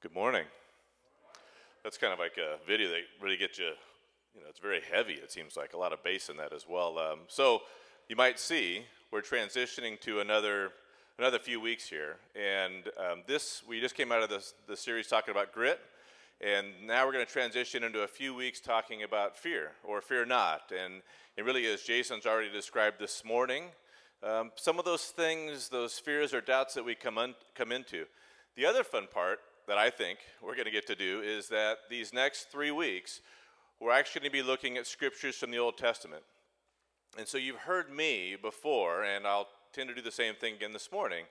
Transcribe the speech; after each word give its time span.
Good 0.00 0.14
morning. 0.14 0.44
That's 1.82 1.98
kind 1.98 2.12
of 2.12 2.20
like 2.20 2.38
a 2.38 2.64
video 2.64 2.88
that 2.90 3.00
really 3.20 3.36
gets 3.36 3.58
you, 3.58 3.72
you 4.32 4.40
know, 4.40 4.46
it's 4.48 4.60
very 4.60 4.80
heavy, 4.92 5.14
it 5.14 5.32
seems 5.32 5.56
like. 5.56 5.72
A 5.72 5.76
lot 5.76 5.92
of 5.92 6.04
bass 6.04 6.28
in 6.28 6.36
that 6.36 6.52
as 6.52 6.66
well. 6.68 7.00
Um, 7.00 7.22
so 7.26 7.62
you 8.08 8.14
might 8.14 8.38
see 8.38 8.84
we're 9.10 9.22
transitioning 9.22 10.00
to 10.02 10.20
another 10.20 10.70
another 11.18 11.40
few 11.40 11.60
weeks 11.60 11.88
here. 11.88 12.14
And 12.36 12.84
um, 12.96 13.22
this, 13.26 13.64
we 13.68 13.80
just 13.80 13.96
came 13.96 14.12
out 14.12 14.22
of 14.22 14.28
this, 14.28 14.54
the 14.68 14.76
series 14.76 15.08
talking 15.08 15.32
about 15.32 15.50
grit. 15.52 15.80
And 16.40 16.68
now 16.86 17.04
we're 17.04 17.12
going 17.12 17.26
to 17.26 17.32
transition 17.32 17.82
into 17.82 18.02
a 18.02 18.06
few 18.06 18.36
weeks 18.36 18.60
talking 18.60 19.02
about 19.02 19.36
fear 19.36 19.72
or 19.82 20.00
fear 20.00 20.24
not. 20.24 20.70
And 20.70 21.02
it 21.36 21.44
really, 21.44 21.66
as 21.66 21.82
Jason's 21.82 22.24
already 22.24 22.52
described 22.52 23.00
this 23.00 23.24
morning, 23.24 23.64
um, 24.22 24.52
some 24.54 24.78
of 24.78 24.84
those 24.84 25.06
things, 25.06 25.68
those 25.68 25.98
fears 25.98 26.32
or 26.32 26.40
doubts 26.40 26.74
that 26.74 26.84
we 26.84 26.94
come, 26.94 27.18
un- 27.18 27.34
come 27.56 27.72
into. 27.72 28.04
The 28.54 28.64
other 28.64 28.84
fun 28.84 29.08
part 29.12 29.40
that 29.68 29.78
I 29.78 29.90
think 29.90 30.18
we're 30.42 30.54
going 30.54 30.64
to 30.64 30.70
get 30.70 30.86
to 30.86 30.94
do 30.94 31.20
is 31.20 31.48
that 31.48 31.78
these 31.90 32.14
next 32.14 32.50
three 32.50 32.70
weeks, 32.70 33.20
we're 33.80 33.92
actually 33.92 34.22
going 34.22 34.30
to 34.32 34.42
be 34.42 34.42
looking 34.42 34.78
at 34.78 34.86
scriptures 34.86 35.36
from 35.36 35.50
the 35.50 35.58
Old 35.58 35.76
Testament. 35.76 36.22
And 37.18 37.28
so 37.28 37.36
you've 37.36 37.56
heard 37.56 37.90
me 37.90 38.36
before, 38.40 39.04
and 39.04 39.26
I'll 39.26 39.48
tend 39.74 39.90
to 39.90 39.94
do 39.94 40.00
the 40.00 40.10
same 40.10 40.34
thing 40.34 40.54
again 40.54 40.72
this 40.72 40.90
morning, 40.90 41.26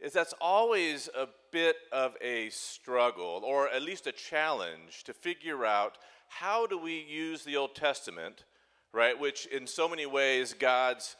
is 0.00 0.12
that's 0.12 0.34
always 0.40 1.08
a 1.16 1.28
bit 1.52 1.76
of 1.92 2.16
a 2.20 2.50
struggle, 2.50 3.42
or 3.44 3.68
at 3.68 3.82
least 3.82 4.08
a 4.08 4.12
challenge, 4.12 5.04
to 5.04 5.12
figure 5.12 5.64
out 5.64 5.96
how 6.28 6.66
do 6.66 6.76
we 6.76 7.06
use 7.08 7.44
the 7.44 7.56
Old 7.56 7.76
Testament, 7.76 8.44
right, 8.92 9.18
which 9.18 9.46
in 9.46 9.66
so 9.66 9.88
many 9.88 10.06
ways 10.06 10.54
God's 10.58 11.14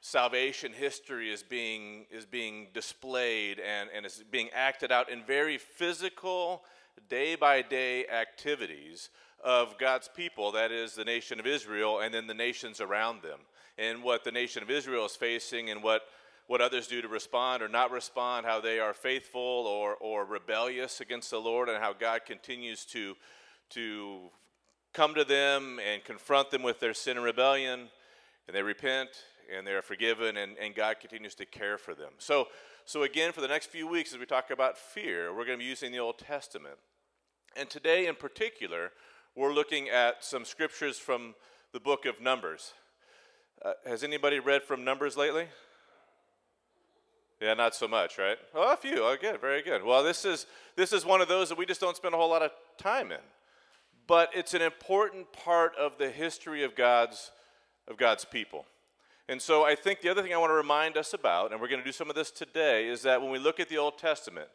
salvation 0.00 0.72
history 0.72 1.30
is 1.30 1.42
being, 1.42 2.06
is 2.10 2.24
being 2.24 2.68
displayed 2.72 3.60
and, 3.60 3.90
and 3.94 4.06
is 4.06 4.22
being 4.30 4.48
acted 4.54 4.90
out 4.90 5.10
in 5.10 5.22
very 5.24 5.58
physical, 5.58 6.64
day 7.08 7.34
by 7.34 7.62
day 7.62 8.06
activities 8.08 9.10
of 9.42 9.78
God's 9.78 10.08
people, 10.08 10.52
that 10.52 10.72
is 10.72 10.94
the 10.94 11.04
nation 11.04 11.38
of 11.40 11.46
Israel, 11.46 12.00
and 12.00 12.12
then 12.12 12.26
the 12.26 12.34
nations 12.34 12.80
around 12.80 13.22
them, 13.22 13.40
and 13.78 14.02
what 14.02 14.24
the 14.24 14.32
nation 14.32 14.62
of 14.62 14.70
Israel 14.70 15.06
is 15.06 15.16
facing, 15.16 15.70
and 15.70 15.82
what, 15.82 16.02
what 16.46 16.60
others 16.60 16.86
do 16.86 17.00
to 17.00 17.08
respond 17.08 17.62
or 17.62 17.68
not 17.68 17.90
respond, 17.90 18.44
how 18.44 18.60
they 18.60 18.78
are 18.78 18.92
faithful 18.92 19.40
or, 19.40 19.96
or 19.96 20.24
rebellious 20.24 21.00
against 21.00 21.30
the 21.30 21.38
Lord, 21.38 21.68
and 21.68 21.78
how 21.78 21.92
God 21.92 22.26
continues 22.26 22.84
to, 22.86 23.16
to 23.70 24.30
come 24.92 25.14
to 25.14 25.24
them 25.24 25.78
and 25.78 26.04
confront 26.04 26.50
them 26.50 26.62
with 26.62 26.80
their 26.80 26.94
sin 26.94 27.16
and 27.16 27.24
rebellion, 27.24 27.88
and 28.46 28.56
they 28.56 28.62
repent 28.62 29.10
and 29.56 29.66
they 29.66 29.72
are 29.72 29.82
forgiven, 29.82 30.36
and, 30.36 30.56
and 30.58 30.74
God 30.74 31.00
continues 31.00 31.34
to 31.36 31.46
care 31.46 31.78
for 31.78 31.94
them. 31.94 32.12
So, 32.18 32.48
so, 32.84 33.02
again, 33.02 33.32
for 33.32 33.40
the 33.40 33.48
next 33.48 33.66
few 33.70 33.86
weeks, 33.86 34.12
as 34.12 34.18
we 34.18 34.26
talk 34.26 34.50
about 34.50 34.76
fear, 34.76 35.34
we're 35.34 35.44
going 35.44 35.58
to 35.58 35.62
be 35.62 35.68
using 35.68 35.92
the 35.92 35.98
Old 35.98 36.18
Testament. 36.18 36.76
And 37.56 37.68
today, 37.68 38.06
in 38.06 38.14
particular, 38.14 38.92
we're 39.36 39.52
looking 39.52 39.88
at 39.88 40.24
some 40.24 40.44
scriptures 40.44 40.98
from 40.98 41.34
the 41.72 41.80
book 41.80 42.06
of 42.06 42.20
Numbers. 42.20 42.72
Uh, 43.64 43.72
has 43.86 44.02
anybody 44.02 44.38
read 44.38 44.62
from 44.62 44.84
Numbers 44.84 45.16
lately? 45.16 45.46
Yeah, 47.40 47.54
not 47.54 47.74
so 47.74 47.88
much, 47.88 48.18
right? 48.18 48.38
Oh, 48.54 48.72
a 48.72 48.76
few. 48.76 49.04
Oh, 49.04 49.16
good, 49.20 49.40
very 49.40 49.62
good. 49.62 49.82
Well, 49.82 50.02
this 50.02 50.24
is 50.24 50.46
this 50.76 50.92
is 50.92 51.06
one 51.06 51.20
of 51.20 51.28
those 51.28 51.48
that 51.48 51.56
we 51.56 51.64
just 51.64 51.80
don't 51.80 51.96
spend 51.96 52.14
a 52.14 52.18
whole 52.18 52.28
lot 52.28 52.42
of 52.42 52.50
time 52.76 53.12
in, 53.12 53.20
but 54.06 54.30
it's 54.34 54.52
an 54.52 54.62
important 54.62 55.32
part 55.32 55.74
of 55.76 55.96
the 55.96 56.10
history 56.10 56.64
of 56.64 56.74
God's 56.74 57.30
of 57.88 57.96
God's 57.96 58.24
people. 58.26 58.66
And 59.30 59.40
so 59.40 59.64
I 59.64 59.76
think 59.76 60.00
the 60.00 60.08
other 60.08 60.22
thing 60.22 60.34
I 60.34 60.38
want 60.38 60.50
to 60.50 60.54
remind 60.54 60.96
us 60.96 61.14
about, 61.14 61.52
and 61.52 61.60
we're 61.60 61.68
going 61.68 61.78
to 61.78 61.84
do 61.84 61.92
some 61.92 62.10
of 62.10 62.16
this 62.16 62.32
today, 62.32 62.88
is 62.88 63.02
that 63.02 63.22
when 63.22 63.30
we 63.30 63.38
look 63.38 63.60
at 63.60 63.68
the 63.68 63.78
Old 63.78 63.96
Testament, 63.96 64.48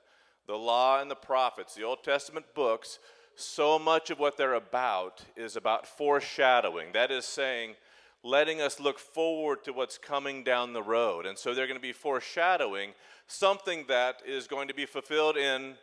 the 0.48 0.58
law 0.58 1.00
and 1.00 1.10
the 1.10 1.16
prophets, 1.16 1.76
the 1.76 1.84
Old 1.84 2.04
Testament 2.04 2.46
books, 2.54 3.00
so 3.38 3.80
much 3.80 4.10
of 4.10 4.20
what 4.20 4.36
they're 4.36 4.54
about 4.56 5.24
is 5.38 5.56
about 5.56 5.88
foreshadowing. 5.88 6.92
That 6.92 7.10
is 7.10 7.24
saying, 7.24 7.76
letting 8.22 8.60
us 8.60 8.78
look 8.78 9.00
forward 9.00 9.64
to 9.64 9.72
what's 9.72 9.98
coming 9.98 10.44
down 10.44 10.74
the 10.74 10.84
road. 10.84 11.26
And 11.26 11.38
so 11.38 11.54
they're 11.54 11.68
going 11.68 11.80
to 11.80 11.82
be 11.82 11.94
foreshadowing 11.94 12.92
something 13.28 13.86
that 13.88 14.24
is 14.28 14.46
going 14.46 14.68
to 14.68 14.74
be 14.74 14.86
fulfilled 14.86 15.38
in 15.38 15.76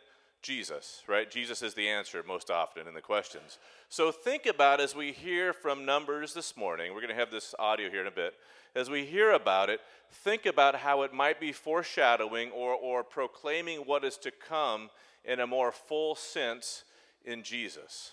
Jesus, 0.43 1.01
right? 1.07 1.31
Jesus 1.31 1.63
is 1.63 1.73
the 1.73 1.89
answer 1.89 2.21
most 2.27 2.51
often 2.51 2.87
in 2.87 2.93
the 2.93 3.01
questions. 3.01 3.57
So 3.89 4.11
think 4.11 4.45
about 4.45 4.79
as 4.79 4.95
we 4.95 5.13
hear 5.13 5.51
from 5.51 5.83
Numbers 5.83 6.35
this 6.35 6.55
morning, 6.55 6.93
we're 6.93 7.01
going 7.01 7.09
to 7.09 7.19
have 7.19 7.31
this 7.31 7.55
audio 7.57 7.89
here 7.89 8.01
in 8.01 8.07
a 8.07 8.11
bit 8.11 8.35
as 8.75 8.89
we 8.89 9.05
hear 9.05 9.31
about 9.31 9.69
it, 9.69 9.79
think 10.11 10.45
about 10.45 10.75
how 10.75 11.03
it 11.03 11.13
might 11.13 11.39
be 11.39 11.51
foreshadowing 11.51 12.51
or, 12.51 12.73
or 12.73 13.03
proclaiming 13.03 13.79
what 13.79 14.03
is 14.03 14.17
to 14.17 14.31
come 14.31 14.89
in 15.23 15.39
a 15.39 15.47
more 15.47 15.71
full 15.71 16.15
sense 16.15 16.83
in 17.23 17.43
Jesus. 17.43 18.11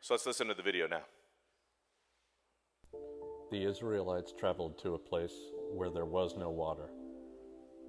So 0.00 0.14
let's 0.14 0.26
listen 0.26 0.48
to 0.48 0.54
the 0.54 0.62
video 0.62 0.86
now. 0.86 1.02
The 3.50 3.64
Israelites 3.64 4.32
traveled 4.38 4.78
to 4.82 4.94
a 4.94 4.98
place 4.98 5.34
where 5.72 5.90
there 5.90 6.04
was 6.04 6.36
no 6.36 6.50
water. 6.50 6.90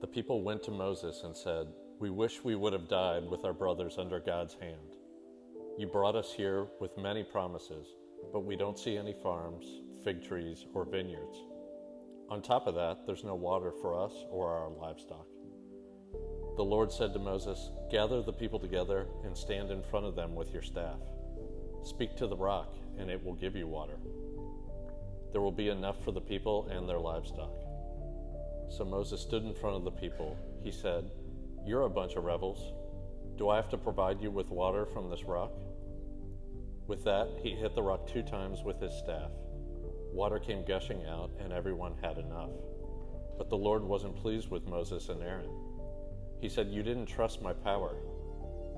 The 0.01 0.07
people 0.07 0.43
went 0.43 0.63
to 0.63 0.71
Moses 0.71 1.21
and 1.23 1.35
said, 1.35 1.67
We 1.99 2.09
wish 2.09 2.43
we 2.43 2.55
would 2.55 2.73
have 2.73 2.89
died 2.89 3.23
with 3.29 3.45
our 3.45 3.53
brothers 3.53 3.97
under 3.97 4.19
God's 4.19 4.55
hand. 4.55 4.95
You 5.77 5.87
brought 5.87 6.15
us 6.15 6.31
here 6.31 6.67
with 6.79 6.97
many 6.97 7.23
promises, 7.23 7.87
but 8.31 8.41
we 8.41 8.55
don't 8.55 8.77
see 8.77 8.97
any 8.97 9.15
farms, 9.23 9.65
fig 10.03 10.23
trees, 10.23 10.65
or 10.73 10.85
vineyards. 10.85 11.37
On 12.29 12.41
top 12.41 12.65
of 12.65 12.73
that, 12.73 13.05
there's 13.05 13.23
no 13.23 13.35
water 13.35 13.71
for 13.81 14.03
us 14.03 14.11
or 14.31 14.49
our 14.49 14.69
livestock. 14.69 15.27
The 16.55 16.63
Lord 16.63 16.91
said 16.91 17.13
to 17.13 17.19
Moses, 17.19 17.69
Gather 17.91 18.23
the 18.23 18.33
people 18.33 18.59
together 18.59 19.05
and 19.23 19.37
stand 19.37 19.69
in 19.69 19.83
front 19.83 20.07
of 20.07 20.15
them 20.15 20.33
with 20.33 20.51
your 20.51 20.63
staff. 20.63 20.97
Speak 21.83 22.15
to 22.15 22.25
the 22.25 22.35
rock, 22.35 22.73
and 22.97 23.11
it 23.11 23.23
will 23.23 23.35
give 23.35 23.55
you 23.55 23.67
water. 23.67 23.97
There 25.31 25.41
will 25.41 25.51
be 25.51 25.69
enough 25.69 26.03
for 26.03 26.11
the 26.11 26.21
people 26.21 26.67
and 26.71 26.89
their 26.89 26.97
livestock. 26.97 27.53
So 28.69 28.83
Moses 28.83 29.21
stood 29.21 29.43
in 29.43 29.53
front 29.53 29.75
of 29.75 29.83
the 29.83 29.91
people. 29.91 30.35
He 30.63 30.71
said, 30.71 31.11
You're 31.63 31.83
a 31.83 31.89
bunch 31.89 32.15
of 32.15 32.23
rebels. 32.23 32.73
Do 33.37 33.49
I 33.49 33.57
have 33.57 33.69
to 33.69 33.77
provide 33.77 34.19
you 34.19 34.31
with 34.31 34.49
water 34.49 34.87
from 34.87 35.11
this 35.11 35.25
rock? 35.25 35.51
With 36.87 37.03
that, 37.03 37.27
he 37.43 37.51
hit 37.51 37.75
the 37.75 37.83
rock 37.83 38.07
two 38.07 38.23
times 38.23 38.63
with 38.63 38.79
his 38.79 38.93
staff. 38.93 39.29
Water 40.15 40.39
came 40.39 40.63
gushing 40.63 41.05
out, 41.07 41.29
and 41.41 41.51
everyone 41.51 41.93
had 42.01 42.17
enough. 42.17 42.51
But 43.37 43.49
the 43.49 43.57
Lord 43.57 43.83
wasn't 43.83 44.15
pleased 44.15 44.49
with 44.49 44.65
Moses 44.65 45.09
and 45.09 45.21
Aaron. 45.21 45.49
He 46.39 46.47
said, 46.47 46.69
You 46.69 46.83
didn't 46.83 47.07
trust 47.07 47.41
my 47.41 47.51
power. 47.51 47.97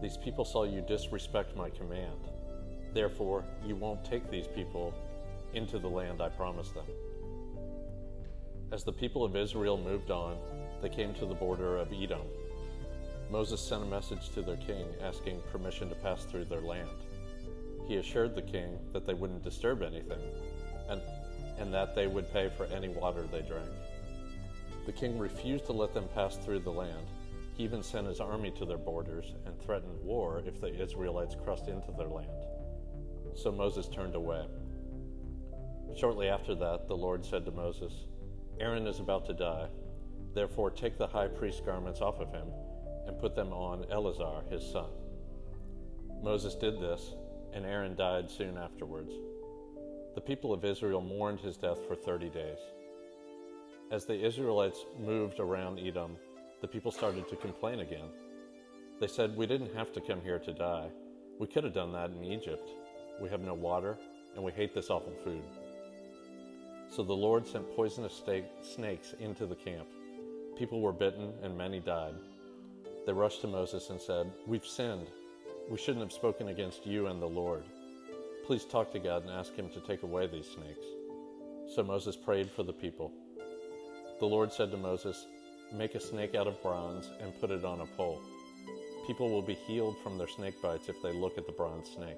These 0.01 0.17
people 0.17 0.43
saw 0.43 0.63
you 0.63 0.81
disrespect 0.81 1.55
my 1.55 1.69
command. 1.69 2.17
Therefore, 2.91 3.45
you 3.63 3.75
won't 3.75 4.03
take 4.03 4.31
these 4.31 4.47
people 4.47 4.95
into 5.53 5.77
the 5.77 5.87
land 5.87 6.23
I 6.23 6.29
promised 6.29 6.73
them. 6.73 6.87
As 8.71 8.83
the 8.83 8.91
people 8.91 9.23
of 9.23 9.35
Israel 9.35 9.77
moved 9.77 10.09
on, 10.09 10.39
they 10.81 10.89
came 10.89 11.13
to 11.13 11.27
the 11.27 11.35
border 11.35 11.77
of 11.77 11.93
Edom. 11.93 12.25
Moses 13.29 13.61
sent 13.61 13.83
a 13.83 13.85
message 13.85 14.29
to 14.29 14.41
their 14.41 14.57
king 14.57 14.87
asking 15.03 15.43
permission 15.51 15.87
to 15.89 15.95
pass 15.95 16.23
through 16.23 16.45
their 16.45 16.61
land. 16.61 16.89
He 17.87 17.97
assured 17.97 18.33
the 18.33 18.41
king 18.41 18.79
that 18.91 19.05
they 19.05 19.13
wouldn't 19.13 19.43
disturb 19.43 19.83
anything 19.83 20.21
and 20.89 21.01
and 21.57 21.73
that 21.73 21.95
they 21.95 22.07
would 22.07 22.31
pay 22.31 22.49
for 22.49 22.65
any 22.65 22.89
water 22.89 23.23
they 23.31 23.41
drank. 23.41 23.69
The 24.85 24.91
king 24.93 25.17
refused 25.19 25.65
to 25.65 25.73
let 25.73 25.93
them 25.93 26.07
pass 26.15 26.37
through 26.37 26.59
the 26.59 26.71
land. 26.71 27.07
He 27.55 27.63
even 27.63 27.83
sent 27.83 28.07
his 28.07 28.19
army 28.19 28.51
to 28.51 28.65
their 28.65 28.77
borders 28.77 29.33
and 29.45 29.59
threatened 29.59 30.03
war 30.03 30.43
if 30.45 30.61
the 30.61 30.73
Israelites 30.81 31.35
crossed 31.43 31.67
into 31.67 31.91
their 31.91 32.07
land. 32.07 32.27
So 33.35 33.51
Moses 33.51 33.87
turned 33.87 34.15
away. 34.15 34.45
Shortly 35.95 36.29
after 36.29 36.55
that, 36.55 36.87
the 36.87 36.95
Lord 36.95 37.25
said 37.25 37.45
to 37.45 37.51
Moses, 37.51 37.91
Aaron 38.59 38.87
is 38.87 38.99
about 38.99 39.25
to 39.25 39.33
die. 39.33 39.67
Therefore, 40.33 40.69
take 40.69 40.97
the 40.97 41.07
high 41.07 41.27
priest's 41.27 41.61
garments 41.61 42.01
off 42.01 42.19
of 42.19 42.31
him 42.31 42.47
and 43.07 43.19
put 43.19 43.35
them 43.35 43.51
on 43.53 43.85
Eleazar, 43.91 44.43
his 44.49 44.63
son. 44.71 44.89
Moses 46.21 46.55
did 46.55 46.79
this, 46.79 47.13
and 47.53 47.65
Aaron 47.65 47.95
died 47.95 48.29
soon 48.29 48.57
afterwards. 48.57 49.13
The 50.17 50.21
people 50.21 50.51
of 50.51 50.65
Israel 50.65 50.99
mourned 50.99 51.41
his 51.41 51.57
death 51.57 51.77
for 51.87 51.95
30 51.95 52.31
days. 52.31 52.57
As 53.91 54.05
the 54.05 54.19
Israelites 54.19 54.83
moved 54.99 55.39
around 55.39 55.77
Edom, 55.79 56.17
the 56.59 56.67
people 56.67 56.91
started 56.91 57.29
to 57.29 57.35
complain 57.35 57.81
again. 57.81 58.09
They 58.99 59.05
said, 59.05 59.37
We 59.37 59.45
didn't 59.45 59.75
have 59.75 59.93
to 59.93 60.01
come 60.01 60.19
here 60.21 60.39
to 60.39 60.53
die. 60.53 60.89
We 61.37 61.45
could 61.45 61.63
have 61.63 61.75
done 61.75 61.91
that 61.91 62.09
in 62.09 62.23
Egypt. 62.23 62.67
We 63.21 63.29
have 63.29 63.41
no 63.41 63.53
water, 63.53 63.95
and 64.33 64.43
we 64.43 64.51
hate 64.51 64.73
this 64.73 64.89
awful 64.89 65.13
food. 65.23 65.43
So 66.89 67.03
the 67.03 67.13
Lord 67.13 67.45
sent 67.45 67.75
poisonous 67.75 68.19
snakes 68.63 69.13
into 69.19 69.45
the 69.45 69.53
camp. 69.53 69.85
People 70.57 70.81
were 70.81 70.93
bitten, 70.93 71.31
and 71.43 71.55
many 71.55 71.79
died. 71.79 72.15
They 73.05 73.13
rushed 73.13 73.41
to 73.41 73.47
Moses 73.47 73.91
and 73.91 74.01
said, 74.01 74.31
We've 74.47 74.65
sinned. 74.65 75.11
We 75.69 75.77
shouldn't 75.77 76.03
have 76.03 76.11
spoken 76.11 76.47
against 76.47 76.87
you 76.87 77.05
and 77.05 77.21
the 77.21 77.27
Lord. 77.27 77.65
Please 78.47 78.63
talk 78.63 78.93
to 78.93 78.99
God 78.99 79.23
and 79.23 79.31
ask 79.31 79.53
Him 79.57 79.69
to 79.71 79.81
take 79.81 80.03
away 80.03 80.25
these 80.25 80.47
snakes. 80.47 80.85
So 81.75 81.83
Moses 81.83 82.15
prayed 82.15 82.49
for 82.49 82.63
the 82.63 82.71
people. 82.71 83.11
The 84.21 84.25
Lord 84.25 84.53
said 84.53 84.71
to 84.71 84.77
Moses, 84.77 85.27
Make 85.73 85.95
a 85.95 85.99
snake 85.99 86.33
out 86.33 86.47
of 86.47 86.61
bronze 86.61 87.11
and 87.19 87.37
put 87.41 87.51
it 87.51 87.65
on 87.65 87.81
a 87.81 87.85
pole. 87.85 88.21
People 89.05 89.29
will 89.29 89.41
be 89.41 89.55
healed 89.67 89.97
from 90.01 90.17
their 90.17 90.29
snake 90.29 90.61
bites 90.61 90.87
if 90.87 90.95
they 91.03 91.11
look 91.11 91.37
at 91.37 91.45
the 91.45 91.51
bronze 91.51 91.89
snake. 91.89 92.15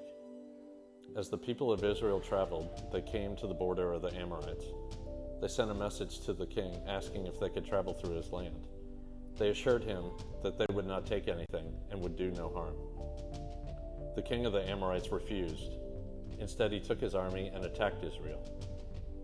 As 1.16 1.30
the 1.30 1.36
people 1.36 1.72
of 1.72 1.82
Israel 1.82 2.20
traveled, 2.20 2.80
they 2.92 3.02
came 3.02 3.34
to 3.34 3.48
the 3.48 3.54
border 3.54 3.92
of 3.92 4.02
the 4.02 4.14
Amorites. 4.14 4.66
They 5.42 5.48
sent 5.48 5.72
a 5.72 5.74
message 5.74 6.20
to 6.26 6.32
the 6.32 6.46
king 6.46 6.80
asking 6.86 7.26
if 7.26 7.40
they 7.40 7.48
could 7.48 7.66
travel 7.66 7.92
through 7.92 8.14
his 8.14 8.30
land. 8.30 8.54
They 9.36 9.48
assured 9.48 9.82
him 9.82 10.04
that 10.44 10.58
they 10.58 10.72
would 10.72 10.86
not 10.86 11.06
take 11.06 11.26
anything 11.26 11.74
and 11.90 12.00
would 12.00 12.16
do 12.16 12.30
no 12.30 12.50
harm. 12.50 12.76
The 14.14 14.22
king 14.22 14.46
of 14.46 14.52
the 14.52 14.68
Amorites 14.70 15.10
refused. 15.10 15.79
Instead, 16.40 16.72
he 16.72 16.80
took 16.80 17.00
his 17.00 17.14
army 17.14 17.50
and 17.54 17.64
attacked 17.64 18.02
Israel. 18.02 18.42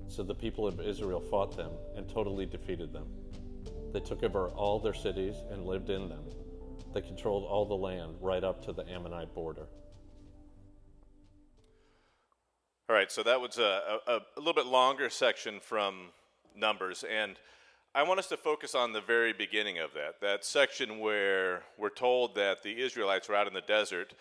So 0.08 0.22
the 0.22 0.34
people 0.34 0.66
of 0.66 0.80
Israel 0.80 1.20
fought 1.20 1.56
them 1.56 1.72
and 1.96 2.08
totally 2.08 2.46
defeated 2.46 2.92
them. 2.92 3.06
They 3.92 4.00
took 4.00 4.22
over 4.22 4.48
all 4.48 4.78
their 4.78 4.94
cities 4.94 5.36
and 5.50 5.64
lived 5.64 5.90
in 5.90 6.08
them. 6.08 6.24
They 6.92 7.00
controlled 7.00 7.44
all 7.44 7.64
the 7.64 7.74
land 7.74 8.16
right 8.20 8.44
up 8.44 8.64
to 8.66 8.72
the 8.72 8.88
Ammonite 8.88 9.34
border. 9.34 9.66
All 12.88 12.94
right, 12.94 13.10
so 13.10 13.22
that 13.24 13.40
was 13.40 13.58
a, 13.58 13.98
a, 14.06 14.12
a, 14.12 14.20
little 14.38 14.54
bit 14.54 14.66
longer 14.66 15.10
section 15.10 15.58
from 15.58 16.10
Numbers, 16.54 17.04
and 17.10 17.36
I 17.94 18.04
want 18.04 18.20
us 18.20 18.28
to 18.28 18.36
focus 18.36 18.74
on 18.76 18.92
the 18.92 19.00
very 19.00 19.32
beginning 19.32 19.78
of 19.78 19.92
that, 19.94 20.20
that 20.20 20.44
section 20.44 21.00
where 21.00 21.62
we're 21.76 21.90
told 21.90 22.36
that 22.36 22.62
the 22.62 22.80
Israelites 22.80 23.28
were 23.28 23.34
out 23.34 23.48
in 23.48 23.54
the 23.54 23.60
desert 23.60 24.14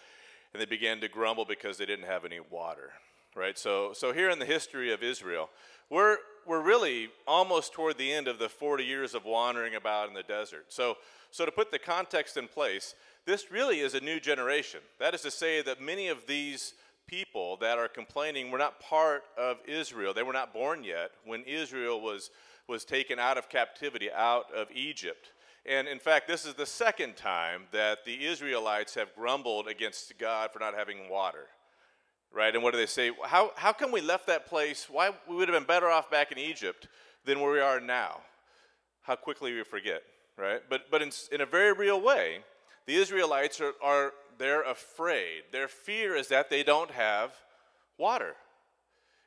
and 0.55 0.61
they 0.61 0.65
began 0.65 1.01
to 1.01 1.09
grumble 1.09 1.43
because 1.43 1.77
they 1.77 1.85
didn't 1.85 2.05
have 2.05 2.23
any 2.23 2.39
water, 2.39 2.91
right? 3.35 3.59
So, 3.59 3.91
so 3.91 4.13
here 4.13 4.29
in 4.29 4.39
the 4.39 4.45
history 4.45 4.93
of 4.93 5.03
Israel, 5.03 5.49
we're, 5.89 6.17
we're 6.47 6.61
really 6.61 7.09
almost 7.27 7.73
toward 7.73 7.97
the 7.97 8.09
end 8.09 8.29
of 8.29 8.39
the 8.39 8.47
40 8.47 8.85
years 8.85 9.13
of 9.13 9.25
wandering 9.25 9.75
about 9.75 10.07
in 10.07 10.13
the 10.13 10.23
desert. 10.23 10.67
So, 10.69 10.95
so 11.29 11.45
to 11.45 11.51
put 11.51 11.71
the 11.71 11.79
context 11.79 12.37
in 12.37 12.47
place, 12.47 12.95
this 13.25 13.51
really 13.51 13.81
is 13.81 13.95
a 13.95 13.99
new 13.99 14.17
generation. 14.21 14.79
That 14.97 15.13
is 15.13 15.23
to 15.23 15.31
say 15.31 15.61
that 15.63 15.81
many 15.81 16.07
of 16.07 16.19
these 16.25 16.73
people 17.05 17.57
that 17.57 17.77
are 17.77 17.89
complaining 17.89 18.49
were 18.49 18.57
not 18.57 18.79
part 18.79 19.23
of 19.37 19.57
Israel. 19.67 20.13
They 20.13 20.23
were 20.23 20.31
not 20.31 20.53
born 20.53 20.85
yet 20.85 21.11
when 21.25 21.43
Israel 21.43 21.99
was, 21.99 22.29
was 22.69 22.85
taken 22.85 23.19
out 23.19 23.37
of 23.37 23.49
captivity, 23.49 24.09
out 24.09 24.45
of 24.55 24.69
Egypt. 24.73 25.31
And 25.65 25.87
in 25.87 25.99
fact, 25.99 26.27
this 26.27 26.45
is 26.45 26.53
the 26.53 26.65
second 26.65 27.15
time 27.15 27.63
that 27.71 28.05
the 28.05 28.25
Israelites 28.25 28.93
have 28.95 29.15
grumbled 29.15 29.67
against 29.67 30.17
God 30.19 30.51
for 30.51 30.59
not 30.59 30.75
having 30.75 31.09
water. 31.09 31.47
Right? 32.31 32.53
And 32.53 32.63
what 32.63 32.71
do 32.71 32.77
they 32.77 32.85
say? 32.85 33.11
How, 33.23 33.51
how 33.55 33.71
come 33.71 33.91
we 33.91 34.01
left 34.01 34.27
that 34.27 34.45
place? 34.45 34.87
Why 34.89 35.11
we 35.27 35.35
would 35.35 35.47
have 35.47 35.57
been 35.57 35.67
better 35.67 35.89
off 35.89 36.11
back 36.11 36.31
in 36.31 36.37
Egypt 36.37 36.87
than 37.23 37.39
where 37.39 37.51
we 37.51 37.59
are 37.59 37.79
now? 37.79 38.21
How 39.01 39.15
quickly 39.15 39.53
we 39.53 39.63
forget, 39.63 40.03
right? 40.37 40.61
But, 40.69 40.91
but 40.91 41.01
in, 41.01 41.11
in 41.31 41.41
a 41.41 41.45
very 41.45 41.71
real 41.71 42.01
way, 42.01 42.39
the 42.85 42.95
Israelites 42.95 43.61
are, 43.61 43.73
are 43.81 44.13
they're 44.37 44.63
afraid. 44.63 45.43
Their 45.51 45.67
fear 45.67 46.15
is 46.15 46.27
that 46.27 46.49
they 46.49 46.61
don't 46.63 46.91
have 46.91 47.31
water. 47.97 48.35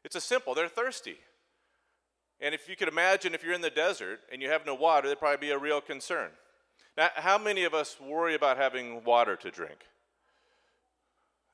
It's 0.05 0.17
a 0.17 0.21
simple, 0.21 0.55
they're 0.55 0.69
thirsty. 0.69 1.17
And 2.41 2.55
if 2.55 2.69
you 2.69 2.77
could 2.77 2.89
imagine 2.89 3.35
if 3.35 3.43
you're 3.43 3.55
in 3.55 3.61
the 3.61 3.71
desert 3.71 4.21
and 4.33 4.41
you 4.41 4.49
have 4.49 4.65
no 4.65 4.75
water, 4.75 5.09
that'd 5.09 5.19
probably 5.19 5.49
be 5.49 5.51
a 5.51 5.59
real 5.59 5.81
concern. 5.81 6.31
Now, 6.97 7.11
how 7.15 7.39
many 7.39 7.65
of 7.65 7.75
us 7.75 7.97
worry 8.01 8.35
about 8.35 8.57
having 8.57 9.05
water 9.05 9.37
to 9.37 9.51
drink? 9.51 9.79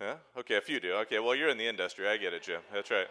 Yeah? 0.01 0.17
Okay, 0.39 0.57
a 0.57 0.61
few 0.61 0.81
do. 0.81 0.93
Okay, 0.95 1.19
well, 1.19 1.35
you're 1.35 1.49
in 1.49 1.59
the 1.59 1.67
industry. 1.67 2.09
I 2.09 2.17
get 2.17 2.33
it, 2.33 2.43
Jim. 2.43 2.61
That's 2.73 2.91
right. 2.91 3.07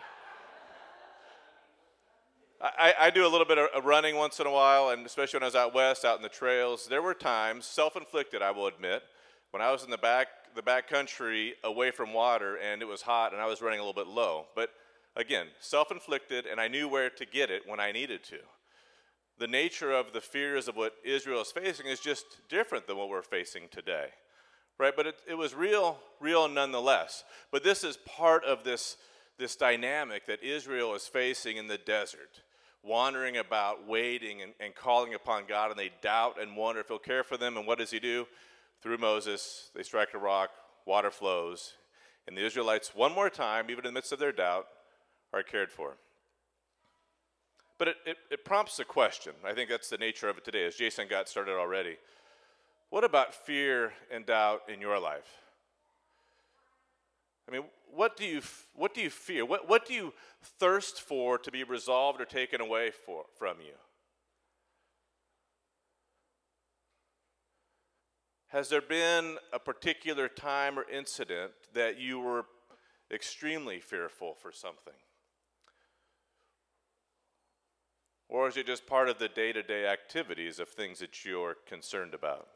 I, 2.62 2.94
I, 2.98 3.10
do 3.10 3.26
a 3.26 3.28
little 3.28 3.46
bit 3.46 3.58
of 3.58 3.84
running 3.84 4.16
once 4.16 4.40
in 4.40 4.48
a 4.48 4.52
while, 4.52 4.90
and 4.90 5.06
especially 5.06 5.38
when 5.38 5.44
I 5.44 5.48
was 5.48 5.56
out 5.56 5.74
west, 5.74 6.06
out 6.06 6.16
in 6.16 6.24
the 6.24 6.30
trails. 6.30 6.88
There 6.88 7.02
were 7.02 7.14
times, 7.14 7.66
self 7.66 7.98
inflicted, 7.98 8.42
I 8.42 8.52
will 8.52 8.68
admit, 8.68 9.04
when 9.52 9.62
I 9.62 9.70
was 9.70 9.84
in 9.84 9.90
the 9.90 9.98
back, 9.98 10.28
the 10.56 10.62
back 10.62 10.88
country 10.88 11.56
away 11.64 11.92
from 11.92 12.14
water 12.14 12.58
and 12.58 12.82
it 12.82 12.86
was 12.86 13.02
hot 13.02 13.34
and 13.34 13.42
I 13.42 13.46
was 13.46 13.62
running 13.62 13.80
a 13.80 13.84
little 13.84 14.02
bit 14.02 14.12
low. 14.12 14.46
But 14.56 14.70
again, 15.16 15.48
self 15.60 15.92
inflicted, 15.92 16.46
and 16.46 16.60
I 16.60 16.68
knew 16.68 16.88
where 16.88 17.10
to 17.10 17.26
get 17.26 17.52
it 17.52 17.64
when 17.68 17.80
I 17.80 17.92
needed 17.92 18.24
to. 18.26 18.40
The 19.40 19.48
nature 19.48 19.92
of 19.92 20.14
the 20.14 20.22
fears 20.22 20.68
of 20.68 20.76
what 20.76 20.94
Israel 21.04 21.42
is 21.42 21.52
facing 21.52 21.88
is 21.88 22.00
just 22.00 22.26
different 22.50 22.88
than 22.88 22.98
what 22.98 23.10
we're 23.10 23.22
facing 23.22 23.64
today. 23.72 24.08
Right? 24.80 24.94
But 24.96 25.08
it, 25.08 25.16
it 25.28 25.36
was 25.36 25.54
real, 25.54 25.98
real 26.20 26.48
nonetheless. 26.48 27.24
But 27.52 27.64
this 27.64 27.84
is 27.84 27.98
part 27.98 28.44
of 28.44 28.64
this, 28.64 28.98
this 29.38 29.56
dynamic 29.56 30.26
that 30.28 30.44
Israel 30.44 30.96
is 30.96 31.08
facing 31.08 31.58
in 31.58 31.68
the 31.68 31.78
desert 31.78 32.42
wandering 32.86 33.38
about, 33.38 33.88
waiting 33.88 34.42
and, 34.42 34.52
and, 34.60 34.76
calling 34.76 35.14
upon 35.14 35.44
God, 35.48 35.72
and 35.72 35.80
they 35.80 35.90
doubt 36.02 36.36
and 36.42 36.58
wonder 36.58 36.82
if 36.82 36.90
He'll 36.90 37.00
care 37.00 37.24
for 37.24 37.38
them. 37.38 37.56
And 37.56 37.66
what 37.66 37.78
does 37.78 37.92
He 37.92 38.00
do? 38.00 38.28
through 38.84 38.98
Moses, 38.98 39.70
they 39.74 39.82
strike 39.82 40.14
a 40.14 40.18
rock, 40.18 40.50
water 40.86 41.10
flows, 41.10 41.74
and 42.28 42.38
the 42.38 42.46
Israelites, 42.46 42.94
one 42.94 43.14
more 43.14 43.30
time, 43.30 43.70
even 43.70 43.86
in 43.86 43.94
the 43.94 43.98
midst 43.98 44.12
of 44.12 44.20
their 44.20 44.34
doubt, 44.34 44.68
are 45.34 45.44
cared 45.44 45.72
for. 45.72 45.98
But 47.78 47.88
it, 47.90 47.96
it, 48.06 48.18
it, 48.32 48.46
prompts 48.46 48.80
a 48.80 48.86
question. 48.86 49.34
I 49.44 49.54
think 49.54 49.70
that's 49.70 49.90
the 49.90 49.98
nature 49.98 50.30
of 50.30 50.38
it 50.38 50.46
today, 50.46 50.66
as 50.66 50.76
Jason 50.76 51.08
got 51.10 51.28
started 51.28 51.54
already. 51.54 51.98
What 52.92 53.04
about 53.04 53.34
fear 53.34 53.94
and 54.12 54.26
doubt 54.26 54.62
in 54.72 54.80
your 54.80 55.00
life? 55.00 55.40
I 57.50 57.52
mean, 57.52 57.64
what 57.92 58.16
do 58.16 58.26
you, 58.26 58.42
what 58.76 58.94
do 58.94 59.02
you 59.02 59.10
fear? 59.10 59.46
What, 59.46 59.68
what 59.68 59.86
do 59.88 59.94
you 59.94 60.14
thirst 60.60 61.02
for 61.02 61.38
to 61.40 61.52
be 61.52 61.64
resolved 61.64 62.22
or 62.22 62.26
taken 62.26 62.62
away 62.62 62.92
for, 62.92 63.26
from 63.38 63.58
you? 63.60 63.74
Has 68.48 68.70
there 68.70 68.82
been 68.82 69.38
a 69.52 69.58
particular 69.58 70.28
time 70.28 70.78
or 70.78 70.88
incident 70.88 71.52
that 71.74 72.00
you 72.00 72.20
were 72.20 72.46
extremely 73.12 73.80
fearful 73.80 74.36
for 74.36 74.52
something? 74.52 74.94
Or 78.34 78.48
is 78.48 78.58
it 78.58 78.66
just 78.66 78.88
part 78.88 79.10
of 79.10 79.20
the 79.20 79.30
day 79.30 79.54
to 79.54 79.62
day 79.62 79.86
activities 79.86 80.58
of 80.58 80.68
things 80.68 80.98
that 81.00 81.24
you're 81.24 81.56
concerned 81.68 82.16
about? 82.16 82.48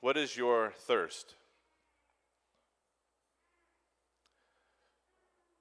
What 0.00 0.16
is 0.16 0.34
your 0.34 0.72
thirst? 0.74 1.34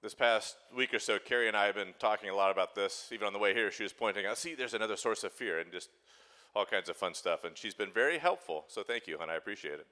This 0.01 0.13
past 0.13 0.55
week 0.73 0.93
or 0.93 0.99
so, 0.99 1.19
Carrie 1.19 1.49
and 1.49 1.57
I 1.57 1.65
have 1.65 1.75
been 1.75 1.93
talking 1.99 2.29
a 2.29 2.35
lot 2.35 2.51
about 2.51 2.73
this. 2.73 3.09
Even 3.11 3.27
on 3.27 3.33
the 3.33 3.37
way 3.39 3.53
here, 3.53 3.69
she 3.69 3.83
was 3.83 3.91
pointing 3.91 4.25
out, 4.25 4.37
see, 4.37 4.55
there's 4.55 4.73
another 4.73 4.95
source 4.95 5.25
of 5.25 5.33
fear, 5.33 5.59
and 5.59 5.69
just 5.69 5.89
all 6.55 6.65
kinds 6.65 6.87
of 6.87 6.95
fun 6.95 7.13
stuff. 7.13 7.43
And 7.43 7.57
she's 7.57 7.73
been 7.73 7.91
very 7.91 8.17
helpful, 8.17 8.63
so 8.69 8.81
thank 8.81 9.07
you, 9.07 9.19
and 9.19 9.29
I 9.29 9.35
appreciate 9.35 9.73
it. 9.73 9.87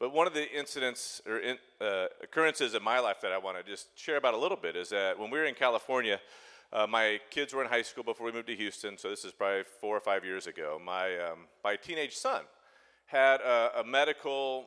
But 0.00 0.12
one 0.12 0.26
of 0.26 0.34
the 0.34 0.50
incidents 0.52 1.22
or 1.24 1.38
in, 1.38 1.58
uh, 1.80 2.06
occurrences 2.24 2.74
in 2.74 2.82
my 2.82 2.98
life 2.98 3.20
that 3.22 3.30
I 3.30 3.38
want 3.38 3.56
to 3.56 3.62
just 3.62 3.96
share 3.96 4.16
about 4.16 4.34
a 4.34 4.38
little 4.38 4.56
bit 4.56 4.74
is 4.74 4.88
that 4.88 5.16
when 5.16 5.30
we 5.30 5.38
were 5.38 5.44
in 5.44 5.54
California, 5.54 6.20
uh, 6.72 6.86
my 6.86 7.20
kids 7.30 7.52
were 7.52 7.62
in 7.62 7.68
high 7.68 7.82
school 7.82 8.04
before 8.04 8.26
we 8.26 8.32
moved 8.32 8.46
to 8.48 8.56
Houston, 8.56 8.96
so 8.96 9.10
this 9.10 9.24
is 9.24 9.32
probably 9.32 9.64
four 9.80 9.96
or 9.96 10.00
five 10.00 10.24
years 10.24 10.46
ago. 10.46 10.80
My, 10.84 11.18
um, 11.18 11.46
my 11.64 11.76
teenage 11.76 12.16
son 12.16 12.42
had 13.06 13.40
a, 13.40 13.80
a 13.80 13.84
medical 13.84 14.66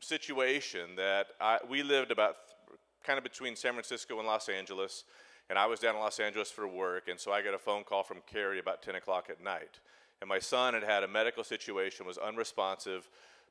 situation 0.00 0.96
that 0.96 1.28
I, 1.40 1.58
we 1.68 1.82
lived 1.82 2.10
about 2.10 2.36
th- 2.66 2.78
kind 3.04 3.18
of 3.18 3.24
between 3.24 3.54
San 3.54 3.72
Francisco 3.72 4.18
and 4.18 4.26
Los 4.26 4.48
Angeles, 4.48 5.04
and 5.48 5.58
I 5.58 5.66
was 5.66 5.80
down 5.80 5.94
in 5.94 6.00
Los 6.00 6.20
Angeles 6.20 6.50
for 6.50 6.66
work, 6.66 7.08
and 7.08 7.18
so 7.18 7.32
I 7.32 7.42
got 7.42 7.54
a 7.54 7.58
phone 7.58 7.84
call 7.84 8.02
from 8.02 8.18
Carrie 8.26 8.58
about 8.58 8.82
10 8.82 8.96
o'clock 8.96 9.28
at 9.30 9.42
night 9.42 9.80
and 10.20 10.28
my 10.28 10.38
son 10.38 10.74
had 10.74 10.82
had 10.82 11.02
a 11.02 11.08
medical 11.08 11.44
situation, 11.44 12.06
was 12.06 12.18
unresponsive. 12.18 13.08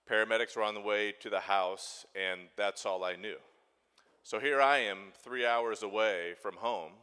Paramedics 0.09 0.55
were 0.55 0.63
on 0.63 0.75
the 0.75 0.81
way 0.81 1.13
to 1.19 1.29
the 1.29 1.39
house, 1.39 2.05
and 2.15 2.41
that's 2.55 2.85
all 2.85 3.03
I 3.03 3.15
knew. 3.15 3.37
So 4.23 4.39
here 4.39 4.61
I 4.61 4.79
am, 4.79 4.97
three 5.23 5.45
hours 5.45 5.81
away 5.81 6.35
from 6.41 6.55
home, 6.55 6.93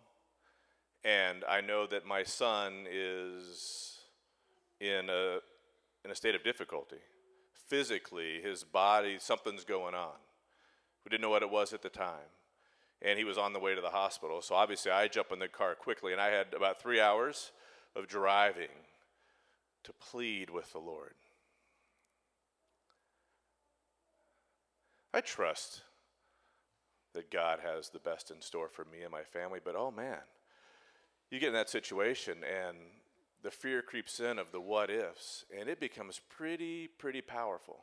and 1.06 1.44
I 1.48 1.60
know 1.60 1.86
that 1.86 2.04
my 2.04 2.24
son 2.24 2.84
is 2.90 4.00
in 4.80 5.08
a, 5.08 5.38
in 6.04 6.10
a 6.10 6.14
state 6.16 6.34
of 6.34 6.42
difficulty. 6.42 6.96
Physically, 7.68 8.40
his 8.42 8.64
body, 8.64 9.18
something's 9.20 9.62
going 9.62 9.94
on. 9.94 10.16
We 11.04 11.10
didn't 11.10 11.22
know 11.22 11.30
what 11.30 11.44
it 11.44 11.50
was 11.50 11.72
at 11.72 11.82
the 11.82 11.88
time. 11.88 12.32
And 13.00 13.18
he 13.18 13.24
was 13.24 13.38
on 13.38 13.52
the 13.52 13.60
way 13.60 13.76
to 13.76 13.80
the 13.80 13.90
hospital. 13.90 14.42
So 14.42 14.56
obviously, 14.56 14.90
I 14.90 15.06
jump 15.06 15.30
in 15.30 15.38
the 15.38 15.46
car 15.46 15.76
quickly, 15.76 16.10
and 16.10 16.20
I 16.20 16.30
had 16.30 16.48
about 16.54 16.82
three 16.82 17.00
hours 17.00 17.52
of 17.94 18.08
driving 18.08 18.68
to 19.84 19.92
plead 19.92 20.50
with 20.50 20.72
the 20.72 20.80
Lord. 20.80 21.14
I 25.14 25.20
trust 25.20 25.82
that 27.14 27.30
God 27.30 27.60
has 27.62 27.90
the 27.90 28.00
best 28.00 28.32
in 28.32 28.40
store 28.40 28.68
for 28.68 28.84
me 28.84 29.02
and 29.02 29.12
my 29.12 29.22
family, 29.22 29.60
but 29.64 29.76
oh 29.76 29.92
man, 29.92 30.18
you 31.30 31.40
get 31.40 31.48
in 31.48 31.54
that 31.54 31.70
situation 31.70 32.38
and 32.44 32.76
the 33.42 33.50
fear 33.50 33.82
creeps 33.82 34.18
in 34.20 34.38
of 34.38 34.50
the 34.50 34.60
what 34.60 34.90
ifs, 34.90 35.44
and 35.56 35.68
it 35.68 35.78
becomes 35.78 36.20
pretty, 36.28 36.88
pretty 36.98 37.20
powerful. 37.20 37.78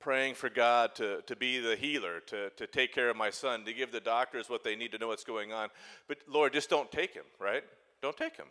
Praying 0.00 0.34
for 0.34 0.50
God 0.50 0.94
to, 0.96 1.22
to 1.22 1.36
be 1.36 1.60
the 1.60 1.76
healer, 1.76 2.20
to, 2.26 2.50
to 2.50 2.66
take 2.66 2.92
care 2.92 3.08
of 3.08 3.16
my 3.16 3.30
son, 3.30 3.64
to 3.64 3.72
give 3.72 3.92
the 3.92 4.00
doctors 4.00 4.50
what 4.50 4.64
they 4.64 4.74
need 4.74 4.92
to 4.92 4.98
know 4.98 5.08
what's 5.08 5.24
going 5.24 5.52
on. 5.52 5.68
But 6.08 6.18
Lord, 6.28 6.52
just 6.52 6.68
don't 6.68 6.90
take 6.90 7.14
him, 7.14 7.24
right? 7.38 7.62
Don't 8.02 8.16
take 8.16 8.36
him. 8.36 8.48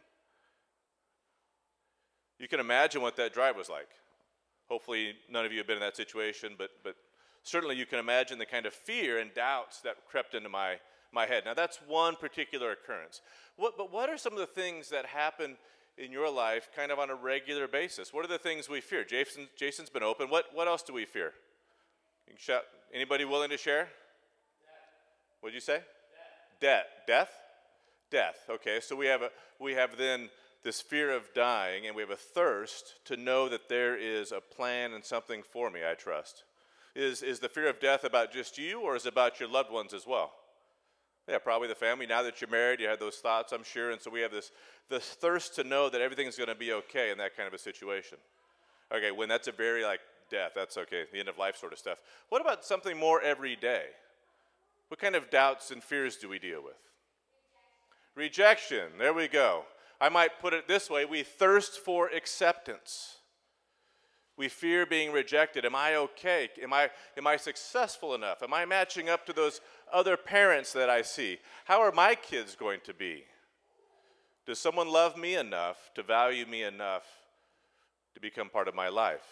You 2.39 2.47
can 2.47 2.59
imagine 2.59 3.01
what 3.01 3.15
that 3.17 3.33
drive 3.33 3.55
was 3.55 3.69
like. 3.69 3.89
Hopefully, 4.69 5.13
none 5.29 5.45
of 5.45 5.51
you 5.51 5.59
have 5.59 5.67
been 5.67 5.77
in 5.77 5.81
that 5.81 5.97
situation, 5.97 6.55
but, 6.57 6.69
but 6.83 6.95
certainly 7.43 7.75
you 7.75 7.85
can 7.85 7.99
imagine 7.99 8.39
the 8.39 8.45
kind 8.45 8.65
of 8.65 8.73
fear 8.73 9.19
and 9.19 9.33
doubts 9.33 9.81
that 9.81 9.95
crept 10.09 10.33
into 10.33 10.49
my, 10.49 10.77
my 11.13 11.25
head. 11.25 11.43
Now, 11.45 11.53
that's 11.53 11.79
one 11.87 12.15
particular 12.15 12.71
occurrence. 12.71 13.21
What, 13.55 13.77
but 13.77 13.91
what 13.91 14.09
are 14.09 14.17
some 14.17 14.33
of 14.33 14.39
the 14.39 14.45
things 14.45 14.89
that 14.89 15.05
happen 15.05 15.57
in 15.97 16.11
your 16.11 16.31
life 16.31 16.69
kind 16.75 16.91
of 16.91 16.99
on 16.99 17.09
a 17.09 17.15
regular 17.15 17.67
basis? 17.67 18.13
What 18.13 18.25
are 18.25 18.29
the 18.29 18.37
things 18.37 18.67
we 18.67 18.81
fear? 18.81 19.03
Jason, 19.03 19.47
Jason's 19.57 19.89
been 19.89 20.03
open. 20.03 20.29
What, 20.29 20.45
what 20.53 20.67
else 20.67 20.81
do 20.81 20.93
we 20.93 21.05
fear? 21.05 21.33
Shout. 22.37 22.63
Anybody 22.93 23.25
willing 23.25 23.49
to 23.51 23.57
share? 23.57 23.89
What'd 25.41 25.53
you 25.53 25.61
say? 25.61 25.81
Death. 26.59 26.85
Death? 27.07 27.29
Death. 28.09 28.37
Okay, 28.49 28.79
so 28.81 28.95
we 28.95 29.07
have, 29.07 29.21
a, 29.21 29.29
we 29.59 29.73
have 29.73 29.97
then 29.97 30.29
this 30.63 30.81
fear 30.81 31.11
of 31.11 31.33
dying, 31.33 31.85
and 31.85 31.95
we 31.95 32.01
have 32.01 32.11
a 32.11 32.15
thirst 32.15 32.93
to 33.05 33.17
know 33.17 33.49
that 33.49 33.67
there 33.67 33.97
is 33.97 34.31
a 34.31 34.39
plan 34.39 34.93
and 34.93 35.03
something 35.03 35.43
for 35.43 35.69
me, 35.69 35.81
I 35.89 35.93
trust. 35.95 36.43
Is, 36.95 37.21
is 37.21 37.39
the 37.39 37.49
fear 37.49 37.67
of 37.69 37.79
death 37.79 38.03
about 38.03 38.31
just 38.31 38.57
you, 38.57 38.79
or 38.79 38.95
is 38.95 39.05
it 39.05 39.13
about 39.13 39.39
your 39.39 39.49
loved 39.49 39.71
ones 39.71 39.93
as 39.93 40.07
well? 40.07 40.31
Yeah, 41.27 41.37
probably 41.37 41.69
the 41.69 41.75
family. 41.75 42.05
Now 42.05 42.21
that 42.23 42.41
you're 42.41 42.49
married, 42.49 42.81
you 42.81 42.87
have 42.87 42.99
those 42.99 43.15
thoughts, 43.15 43.53
I'm 43.53 43.63
sure, 43.63 43.91
and 43.91 44.01
so 44.01 44.11
we 44.11 44.19
have 44.21 44.31
this, 44.31 44.51
this 44.89 45.05
thirst 45.05 45.55
to 45.55 45.63
know 45.63 45.89
that 45.89 46.01
everything's 46.01 46.35
going 46.35 46.49
to 46.49 46.55
be 46.55 46.73
okay 46.73 47.11
in 47.11 47.17
that 47.19 47.37
kind 47.37 47.47
of 47.47 47.53
a 47.53 47.57
situation. 47.57 48.17
Okay, 48.93 49.11
when 49.11 49.29
that's 49.29 49.47
a 49.47 49.53
very 49.53 49.83
like 49.83 50.01
death, 50.29 50.51
that's 50.53 50.77
okay, 50.77 51.03
the 51.11 51.19
end 51.19 51.29
of 51.29 51.37
life 51.37 51.55
sort 51.55 51.71
of 51.71 51.79
stuff. 51.79 51.99
What 52.29 52.41
about 52.41 52.65
something 52.65 52.97
more 52.97 53.21
every 53.21 53.55
day? 53.55 53.85
What 54.89 54.99
kind 54.99 55.15
of 55.15 55.29
doubts 55.29 55.71
and 55.71 55.81
fears 55.81 56.17
do 56.17 56.27
we 56.27 56.39
deal 56.39 56.61
with? 56.63 56.75
Rejection. 58.15 58.91
There 58.99 59.13
we 59.13 59.27
go. 59.27 59.63
I 59.99 60.09
might 60.09 60.39
put 60.39 60.53
it 60.53 60.67
this 60.67 60.89
way 60.89 61.05
we 61.05 61.23
thirst 61.23 61.79
for 61.79 62.09
acceptance. 62.09 63.17
We 64.35 64.49
fear 64.49 64.85
being 64.85 65.11
rejected. 65.11 65.65
Am 65.65 65.75
I 65.75 65.95
okay? 65.95 66.49
Am 66.61 66.73
I, 66.73 66.89
am 67.17 67.27
I 67.27 67.37
successful 67.37 68.15
enough? 68.15 68.41
Am 68.41 68.53
I 68.53 68.65
matching 68.65 69.09
up 69.09 69.25
to 69.27 69.33
those 69.33 69.61
other 69.91 70.17
parents 70.17 70.73
that 70.73 70.89
I 70.89 71.03
see? 71.03 71.37
How 71.65 71.81
are 71.81 71.91
my 71.91 72.15
kids 72.15 72.55
going 72.55 72.79
to 72.85 72.93
be? 72.93 73.25
Does 74.45 74.59
someone 74.59 74.89
love 74.89 75.17
me 75.17 75.35
enough 75.35 75.91
to 75.95 76.03
value 76.03 76.45
me 76.45 76.63
enough 76.63 77.05
to 78.15 78.19
become 78.19 78.49
part 78.49 78.67
of 78.67 78.75
my 78.75 78.89
life? 78.89 79.25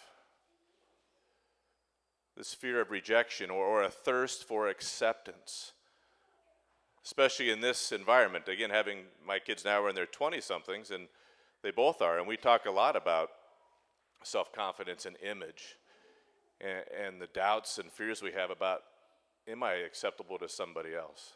This 2.36 2.54
fear 2.54 2.80
of 2.80 2.90
rejection 2.90 3.50
or, 3.50 3.64
or 3.64 3.82
a 3.82 3.90
thirst 3.90 4.44
for 4.44 4.68
acceptance 4.68 5.72
especially 7.04 7.50
in 7.50 7.60
this 7.60 7.92
environment. 7.92 8.48
Again, 8.48 8.70
having 8.70 8.98
my 9.26 9.38
kids 9.38 9.64
now 9.64 9.82
are 9.82 9.88
in 9.88 9.94
their 9.94 10.06
20 10.06 10.40
somethings, 10.40 10.90
and 10.90 11.08
they 11.62 11.70
both 11.70 12.00
are, 12.00 12.18
and 12.18 12.26
we 12.26 12.36
talk 12.36 12.66
a 12.66 12.70
lot 12.70 12.96
about 12.96 13.30
self 14.24 14.52
confidence 14.52 15.06
and 15.06 15.16
image 15.22 15.76
and, 16.60 16.84
and, 17.06 17.20
the 17.20 17.26
doubts 17.28 17.78
and 17.78 17.90
fears 17.90 18.22
we 18.22 18.32
have 18.32 18.50
about 18.50 18.82
am 19.48 19.62
I 19.62 19.74
acceptable 19.74 20.38
to 20.38 20.48
somebody 20.48 20.94
else? 20.94 21.34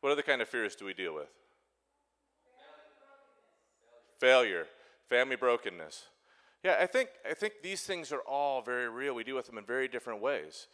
What 0.00 0.12
other 0.12 0.22
kind 0.22 0.42
of 0.42 0.48
fears 0.48 0.74
do 0.74 0.84
we 0.84 0.94
deal 0.94 1.14
with? 1.14 1.28
Failure, 4.18 4.66
family 5.08 5.36
brokenness. 5.36 6.04
Yeah, 6.62 6.76
I 6.80 6.86
think, 6.86 7.08
I 7.28 7.34
think 7.34 7.54
these 7.62 7.82
things 7.82 8.12
are 8.12 8.20
all 8.20 8.60
very 8.60 8.88
real. 8.88 9.14
We 9.14 9.24
deal 9.24 9.36
with 9.36 9.46
them 9.46 9.56
in 9.56 9.64
very 9.64 9.88
different 9.88 10.20
ways 10.20 10.66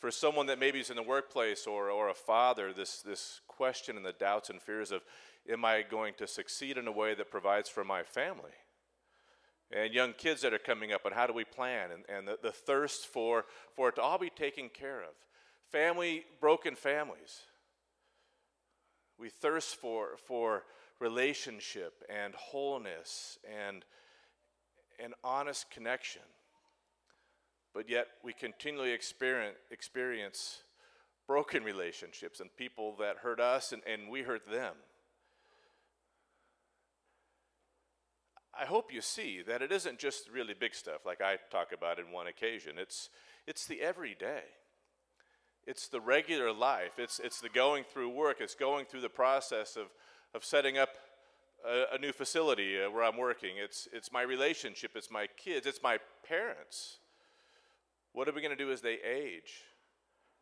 for 0.00 0.10
someone 0.10 0.46
that 0.46 0.58
maybe 0.58 0.80
is 0.80 0.90
in 0.90 0.96
the 0.96 1.02
workplace 1.02 1.66
or, 1.66 1.90
or 1.90 2.08
a 2.08 2.14
father, 2.14 2.72
this, 2.72 3.02
this 3.02 3.42
question 3.46 3.96
and 3.96 4.04
the 4.04 4.12
doubts 4.12 4.48
and 4.48 4.60
fears 4.60 4.90
of, 4.90 5.02
am 5.48 5.64
I 5.64 5.82
going 5.82 6.14
to 6.14 6.26
succeed 6.26 6.78
in 6.78 6.88
a 6.88 6.92
way 6.92 7.14
that 7.14 7.30
provides 7.30 7.68
for 7.68 7.84
my 7.84 8.02
family? 8.02 8.52
And 9.72 9.94
young 9.94 10.12
kids 10.14 10.42
that 10.42 10.52
are 10.52 10.58
coming 10.58 10.92
up, 10.92 11.04
and 11.04 11.14
how 11.14 11.26
do 11.26 11.32
we 11.32 11.44
plan? 11.44 11.90
And, 11.92 12.04
and 12.08 12.26
the, 12.26 12.38
the 12.42 12.52
thirst 12.52 13.06
for, 13.06 13.44
for 13.76 13.90
it 13.90 13.96
to 13.96 14.02
all 14.02 14.18
be 14.18 14.30
taken 14.30 14.68
care 14.68 15.00
of. 15.00 15.10
Family, 15.70 16.24
broken 16.40 16.74
families. 16.74 17.42
We 19.18 19.28
thirst 19.28 19.76
for, 19.76 20.16
for 20.26 20.64
relationship 20.98 22.02
and 22.08 22.34
wholeness 22.34 23.38
and, 23.68 23.84
an 25.02 25.14
honest 25.24 25.70
connection 25.70 26.20
but 27.74 27.88
yet 27.88 28.08
we 28.24 28.32
continually 28.32 28.92
experience, 28.92 29.56
experience 29.70 30.62
broken 31.26 31.62
relationships 31.62 32.40
and 32.40 32.50
people 32.56 32.96
that 32.98 33.18
hurt 33.18 33.40
us 33.40 33.72
and, 33.72 33.82
and 33.86 34.10
we 34.10 34.22
hurt 34.22 34.42
them. 34.50 34.74
I 38.60 38.66
hope 38.66 38.92
you 38.92 39.00
see 39.00 39.40
that 39.46 39.62
it 39.62 39.72
isn't 39.72 39.98
just 39.98 40.28
really 40.28 40.52
big 40.52 40.74
stuff 40.74 41.06
like 41.06 41.22
I 41.22 41.38
talk 41.50 41.72
about 41.72 41.98
in 41.98 42.12
one 42.12 42.26
occasion. 42.26 42.74
It's, 42.76 43.08
it's 43.46 43.66
the 43.66 43.80
everyday. 43.80 44.42
It's 45.66 45.88
the 45.88 46.00
regular 46.00 46.52
life. 46.52 46.98
It's, 46.98 47.18
it's 47.20 47.40
the 47.40 47.48
going 47.48 47.84
through 47.84 48.10
work. 48.10 48.36
It's 48.40 48.54
going 48.54 48.84
through 48.84 49.00
the 49.00 49.08
process 49.08 49.76
of, 49.76 49.86
of 50.34 50.44
setting 50.44 50.76
up 50.76 50.90
a, 51.66 51.94
a 51.94 51.98
new 51.98 52.12
facility 52.12 52.82
uh, 52.82 52.90
where 52.90 53.02
I'm 53.02 53.16
working. 53.16 53.52
It's, 53.56 53.88
it's 53.94 54.12
my 54.12 54.22
relationship. 54.22 54.90
It's 54.94 55.10
my 55.10 55.26
kids. 55.42 55.66
It's 55.66 55.82
my 55.82 55.98
parents. 56.28 56.98
What 58.12 58.28
are 58.28 58.32
we 58.32 58.42
going 58.42 58.56
to 58.56 58.62
do 58.62 58.72
as 58.72 58.82
they 58.82 58.98
age? 59.02 59.62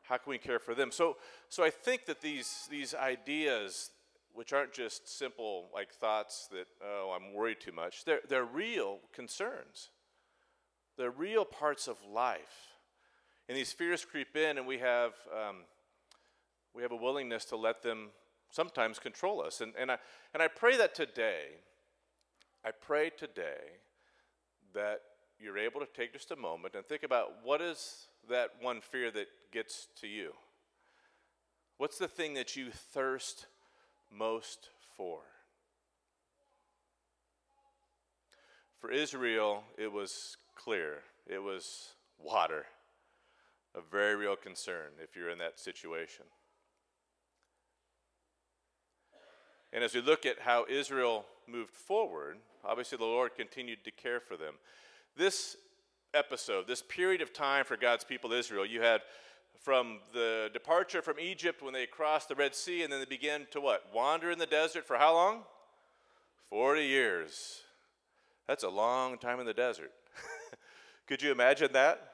How 0.03 0.17
can 0.17 0.31
we 0.31 0.39
care 0.39 0.59
for 0.59 0.75
them? 0.75 0.91
So, 0.91 1.19
so 1.49 1.63
I 1.63 1.71
think 1.71 2.07
that 2.07 2.21
these, 2.21 2.67
these 2.69 2.95
ideas, 2.95 3.91
which 4.39 4.53
aren't 4.53 4.73
just 4.73 5.19
simple 5.19 5.69
like 5.75 5.93
thoughts 5.93 6.49
that, 6.53 6.69
oh, 6.81 7.13
I'm 7.13 7.35
worried 7.35 7.59
too 7.59 7.73
much, 7.73 8.05
they're, 8.05 8.21
they're 8.29 8.45
real 8.45 9.01
concerns. 9.13 9.91
They're 10.97 11.11
real 11.11 11.45
parts 11.45 11.89
of 11.89 11.97
life. 12.09 12.77
And 13.49 13.59
these 13.59 13.73
fears 13.73 14.05
creep 14.05 14.37
in, 14.37 14.57
and 14.57 14.65
we 14.65 14.79
have, 14.79 15.15
um, 15.33 15.57
we 16.73 16.83
have 16.83 16.93
a 16.93 16.97
willingness 16.97 17.47
to 17.47 17.57
let 17.57 17.83
them 17.83 18.11
sometimes 18.53 19.01
control 19.01 19.43
us. 19.43 19.61
And, 19.61 19.73
and, 19.77 19.91
I, 19.91 19.99
and 20.33 20.41
I 20.41 20.47
pray 20.47 20.77
that 20.77 20.95
today, 20.95 21.47
I 22.65 22.71
pray 22.71 23.11
today 23.11 23.81
that 24.73 25.01
you're 25.41 25.59
able 25.59 25.81
to 25.81 25.89
take 25.97 26.13
just 26.13 26.31
a 26.31 26.37
moment 26.37 26.77
and 26.77 26.87
think 26.87 27.03
about 27.03 27.39
what 27.43 27.61
is 27.61 28.07
that 28.31 28.51
one 28.61 28.83
fear 28.83 29.11
that 29.11 29.27
gets 29.53 29.89
to 30.01 30.07
you? 30.07 30.31
What's 31.77 31.99
the 31.99 32.07
thing 32.07 32.35
that 32.35 32.55
you 32.55 32.71
thirst 32.71 33.47
most 34.13 34.71
for? 34.97 35.21
For 38.81 38.91
Israel, 38.91 39.65
it 39.77 39.93
was 39.93 40.37
clear. 40.55 40.99
It 41.27 41.43
was 41.43 41.95
water. 42.19 42.67
A 43.75 43.81
very 43.81 44.17
real 44.17 44.37
concern 44.37 44.93
if 45.03 45.17
you're 45.17 45.31
in 45.31 45.39
that 45.39 45.59
situation. 45.59 46.25
And 49.73 49.85
as 49.85 49.95
we 49.95 50.01
look 50.01 50.25
at 50.25 50.41
how 50.41 50.65
Israel 50.69 51.27
moved 51.47 51.75
forward, 51.75 52.39
obviously 52.65 52.97
the 52.99 53.05
Lord 53.05 53.35
continued 53.35 53.85
to 53.85 53.91
care 53.91 54.21
for 54.21 54.37
them 54.37 54.55
this 55.19 55.57
episode, 56.15 56.67
this 56.67 56.83
period 56.83 57.21
of 57.21 57.33
time 57.33 57.65
for 57.65 57.77
God's 57.77 58.05
people 58.05 58.33
Israel, 58.33 58.65
you 58.65 58.81
had 58.81 59.03
from 59.61 59.99
the 60.13 60.51
departure 60.53 61.03
from 61.03 61.19
Egypt 61.19 61.63
when 61.63 61.75
they 61.75 61.87
crossed 61.87 62.29
the 62.29 62.35
Red 62.35 62.55
Sea, 62.55 62.83
and 62.83 62.93
then 62.93 63.01
they 63.01 63.07
began 63.07 63.47
to 63.51 63.61
what? 63.61 63.85
Wander 63.95 64.31
in 64.31 64.39
the 64.39 64.47
desert 64.47 64.87
for 64.87 64.97
how 64.97 65.15
long? 65.15 65.43
40 66.51 66.85
years. 66.85 67.61
That's 68.47 68.65
a 68.65 68.69
long 68.69 69.19
time 69.19 69.41
in 69.41 69.47
the 69.47 69.55
desert. 69.55 69.93
Could 71.07 71.23
you 71.23 71.33
imagine 71.33 71.73
that? 71.73 72.13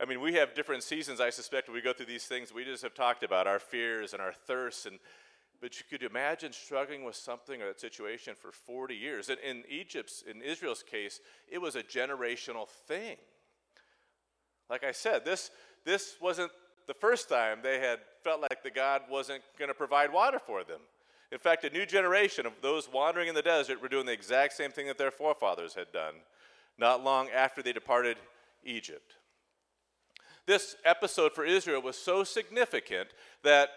I 0.00 0.04
mean, 0.04 0.20
we 0.20 0.34
have 0.34 0.54
different 0.54 0.84
seasons, 0.84 1.20
I 1.20 1.30
suspect, 1.30 1.68
we 1.68 1.80
go 1.80 1.92
through 1.92 2.06
these 2.06 2.26
things. 2.26 2.54
We 2.54 2.64
just 2.64 2.84
have 2.84 2.94
talked 2.94 3.24
about 3.24 3.48
our 3.48 3.58
fears 3.58 4.12
and 4.12 4.22
our 4.22 4.32
thirsts 4.32 4.86
and 4.86 4.98
but 5.60 5.78
you 5.78 5.84
could 5.90 6.08
imagine 6.08 6.52
struggling 6.52 7.04
with 7.04 7.16
something 7.16 7.60
or 7.60 7.66
that 7.66 7.80
situation 7.80 8.34
for 8.40 8.52
40 8.52 8.94
years. 8.94 9.28
And 9.28 9.38
in 9.40 9.64
Egypt's, 9.68 10.22
in 10.22 10.40
Israel's 10.40 10.82
case, 10.82 11.20
it 11.50 11.58
was 11.58 11.74
a 11.74 11.82
generational 11.82 12.68
thing. 12.68 13.16
Like 14.70 14.84
I 14.84 14.92
said, 14.92 15.24
this, 15.24 15.50
this 15.84 16.16
wasn't 16.20 16.50
the 16.86 16.94
first 16.94 17.28
time 17.28 17.58
they 17.62 17.80
had 17.80 18.00
felt 18.24 18.40
like 18.40 18.62
the 18.62 18.70
God 18.70 19.02
wasn't 19.10 19.42
going 19.58 19.68
to 19.68 19.74
provide 19.74 20.12
water 20.12 20.38
for 20.38 20.64
them. 20.64 20.80
In 21.30 21.38
fact, 21.38 21.64
a 21.64 21.70
new 21.70 21.84
generation 21.84 22.46
of 22.46 22.54
those 22.62 22.90
wandering 22.90 23.28
in 23.28 23.34
the 23.34 23.42
desert 23.42 23.82
were 23.82 23.88
doing 23.88 24.06
the 24.06 24.12
exact 24.12 24.54
same 24.54 24.70
thing 24.70 24.86
that 24.86 24.96
their 24.96 25.10
forefathers 25.10 25.74
had 25.74 25.92
done 25.92 26.14
not 26.78 27.04
long 27.04 27.28
after 27.30 27.62
they 27.62 27.72
departed 27.72 28.16
Egypt. 28.64 29.14
This 30.46 30.76
episode 30.84 31.32
for 31.32 31.44
Israel 31.44 31.82
was 31.82 31.98
so 31.98 32.24
significant 32.24 33.08
that 33.42 33.70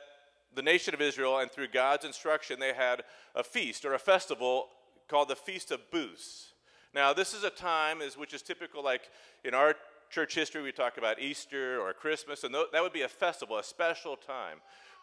the 0.53 0.61
nation 0.61 0.93
of 0.93 1.01
Israel, 1.01 1.39
and 1.39 1.51
through 1.51 1.69
God's 1.69 2.05
instruction, 2.05 2.59
they 2.59 2.73
had 2.73 3.03
a 3.35 3.43
feast 3.43 3.85
or 3.85 3.93
a 3.93 3.99
festival 3.99 4.67
called 5.07 5.29
the 5.29 5.35
Feast 5.35 5.71
of 5.71 5.89
Booths. 5.91 6.53
Now, 6.93 7.13
this 7.13 7.33
is 7.33 7.43
a 7.43 7.49
time 7.49 8.01
is, 8.01 8.17
which 8.17 8.33
is 8.33 8.41
typical, 8.41 8.83
like 8.83 9.09
in 9.43 9.53
our 9.53 9.75
church 10.11 10.35
history, 10.35 10.61
we 10.61 10.71
talk 10.71 10.97
about 10.97 11.19
Easter 11.19 11.79
or 11.79 11.93
Christmas, 11.93 12.43
and 12.43 12.53
that 12.53 12.81
would 12.83 12.93
be 12.93 13.01
a 13.01 13.07
festival, 13.07 13.57
a 13.57 13.63
special 13.63 14.15
time 14.15 14.57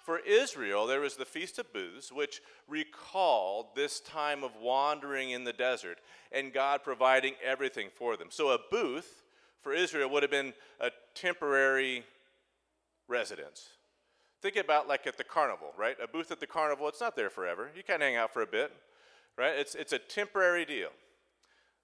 for 0.09 0.21
Israel, 0.21 0.87
there 0.87 1.01
was 1.01 1.17
the 1.17 1.27
Feast 1.27 1.59
of 1.59 1.71
Booths, 1.71 2.11
which 2.11 2.41
recalled 2.67 3.67
this 3.77 4.01
time 4.01 4.43
of 4.43 4.57
wandering 4.57 5.33
in 5.33 5.45
the 5.45 5.53
desert 5.53 5.99
and 6.33 6.51
God 6.51 6.83
providing 6.83 7.35
everything 7.45 7.89
for 7.95 8.17
them. 8.17 8.29
So, 8.31 8.49
a 8.49 8.59
booth 8.71 9.23
for 9.61 9.75
Israel 9.75 10.09
would 10.09 10.23
have 10.23 10.31
been 10.31 10.55
a 10.81 10.91
temporary 11.15 12.05
residence. 13.07 13.69
Think 14.41 14.57
about 14.57 14.89
like 14.89 15.07
at 15.07 15.19
the 15.19 15.25
carnival, 15.25 15.75
right? 15.77 15.99
A 16.03 16.09
booth 16.09 16.31
at 16.31 16.41
the 16.41 16.47
carnival, 16.47 16.89
it's 16.89 17.03
not 17.03 17.15
there 17.15 17.29
forever. 17.29 17.71
You 17.77 17.83
can 17.83 18.01
hang 18.01 18.17
out 18.17 18.33
for 18.33 18.41
a 18.41 18.47
bit, 18.47 18.73
right? 19.37 19.59
It's, 19.59 19.75
it's 19.75 19.93
a 19.93 19.99
temporary 19.99 20.65
deal. 20.65 20.89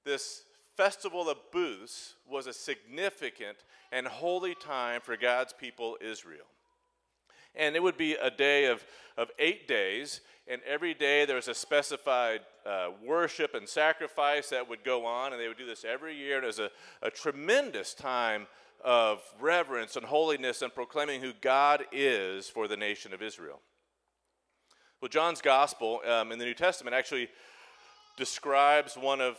This 0.07 0.45
festival 0.77 1.29
of 1.29 1.39
booths 1.53 2.15
was 2.29 2.47
a 2.47 2.53
significant 2.53 3.59
and 3.93 4.07
holy 4.07 4.55
time 4.55 5.01
for 5.01 5.17
God's 5.17 5.53
people, 5.53 5.97
Israel. 6.01 6.47
And 7.55 7.77
it 7.77 7.83
would 7.83 7.97
be 7.97 8.15
a 8.15 8.31
day 8.31 8.67
of, 8.67 8.85
of 9.17 9.31
eight 9.39 9.69
days, 9.69 10.21
and 10.49 10.61
every 10.67 10.93
day 10.93 11.25
there 11.25 11.37
was 11.37 11.49
a 11.49 11.55
specified 11.55 12.41
uh, 12.67 12.89
worship 13.05 13.55
and 13.55 13.69
sacrifice 13.69 14.49
that 14.51 14.69
would 14.69 14.83
go 14.83 15.07
on, 15.07 15.33
and 15.33 15.41
they 15.41 15.49
would 15.49 15.59
do 15.59 15.67
this 15.67 15.85
every 15.85 16.17
year. 16.17 16.37
And 16.37 16.45
it 16.45 16.49
was 16.49 16.59
a, 16.59 16.71
a 17.03 17.11
tremendous 17.11 17.95
time 17.95 18.47
of 18.85 19.23
reverence 19.41 19.97
and 19.97 20.05
holiness 20.05 20.63
and 20.63 20.75
proclaiming 20.75 21.21
who 21.21 21.33
God 21.41 21.85
is 21.93 22.49
for 22.49 22.69
the 22.69 22.77
nation 22.77 23.15
of 23.15 23.23
Israel. 23.23 23.61
Well, 25.01 25.09
John's 25.09 25.41
gospel 25.41 26.01
um, 26.07 26.33
in 26.33 26.39
the 26.39 26.45
New 26.45 26.55
Testament 26.55 26.95
actually 26.95 27.29
describes 28.17 28.97
one 28.97 29.21
of 29.21 29.39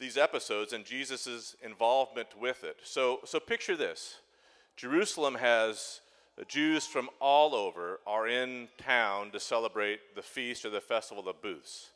these 0.00 0.16
episodes 0.16 0.72
and 0.72 0.84
Jesus' 0.84 1.54
involvement 1.62 2.28
with 2.40 2.64
it. 2.64 2.78
So, 2.82 3.20
so 3.24 3.38
picture 3.38 3.76
this 3.76 4.16
Jerusalem 4.76 5.36
has 5.36 6.00
Jews 6.48 6.86
from 6.86 7.10
all 7.20 7.54
over 7.54 8.00
are 8.06 8.26
in 8.26 8.68
town 8.78 9.30
to 9.32 9.40
celebrate 9.40 10.14
the 10.14 10.22
feast 10.22 10.64
or 10.64 10.70
the 10.70 10.80
festival 10.80 11.28
of 11.28 11.42
booths. 11.42 11.90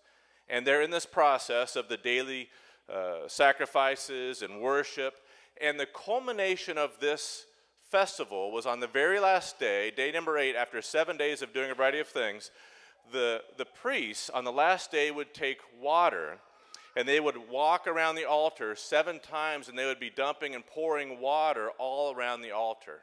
And 0.48 0.66
they're 0.66 0.82
in 0.82 0.90
this 0.90 1.06
process 1.06 1.76
of 1.76 1.88
the 1.88 1.96
daily 1.96 2.50
uh, 2.92 3.26
sacrifices 3.26 4.42
and 4.42 4.60
worship. 4.60 5.14
And 5.60 5.80
the 5.80 5.86
culmination 5.86 6.76
of 6.76 7.00
this 7.00 7.46
festival 7.90 8.52
was 8.52 8.66
on 8.66 8.80
the 8.80 8.86
very 8.86 9.18
last 9.18 9.58
day, 9.58 9.90
day 9.90 10.12
number 10.12 10.36
eight, 10.36 10.56
after 10.56 10.82
seven 10.82 11.16
days 11.16 11.40
of 11.40 11.54
doing 11.54 11.70
a 11.70 11.74
variety 11.74 12.00
of 12.00 12.08
things. 12.08 12.50
The, 13.12 13.42
the 13.56 13.64
priests 13.64 14.28
on 14.28 14.44
the 14.44 14.52
last 14.52 14.90
day 14.90 15.10
would 15.10 15.32
take 15.32 15.58
water 15.80 16.38
and 16.96 17.08
they 17.08 17.20
would 17.20 17.48
walk 17.50 17.86
around 17.86 18.14
the 18.14 18.28
altar 18.28 18.76
seven 18.76 19.18
times 19.20 19.68
and 19.68 19.78
they 19.78 19.86
would 19.86 20.00
be 20.00 20.10
dumping 20.10 20.54
and 20.54 20.66
pouring 20.66 21.20
water 21.20 21.70
all 21.78 22.14
around 22.14 22.40
the 22.40 22.52
altar 22.52 23.00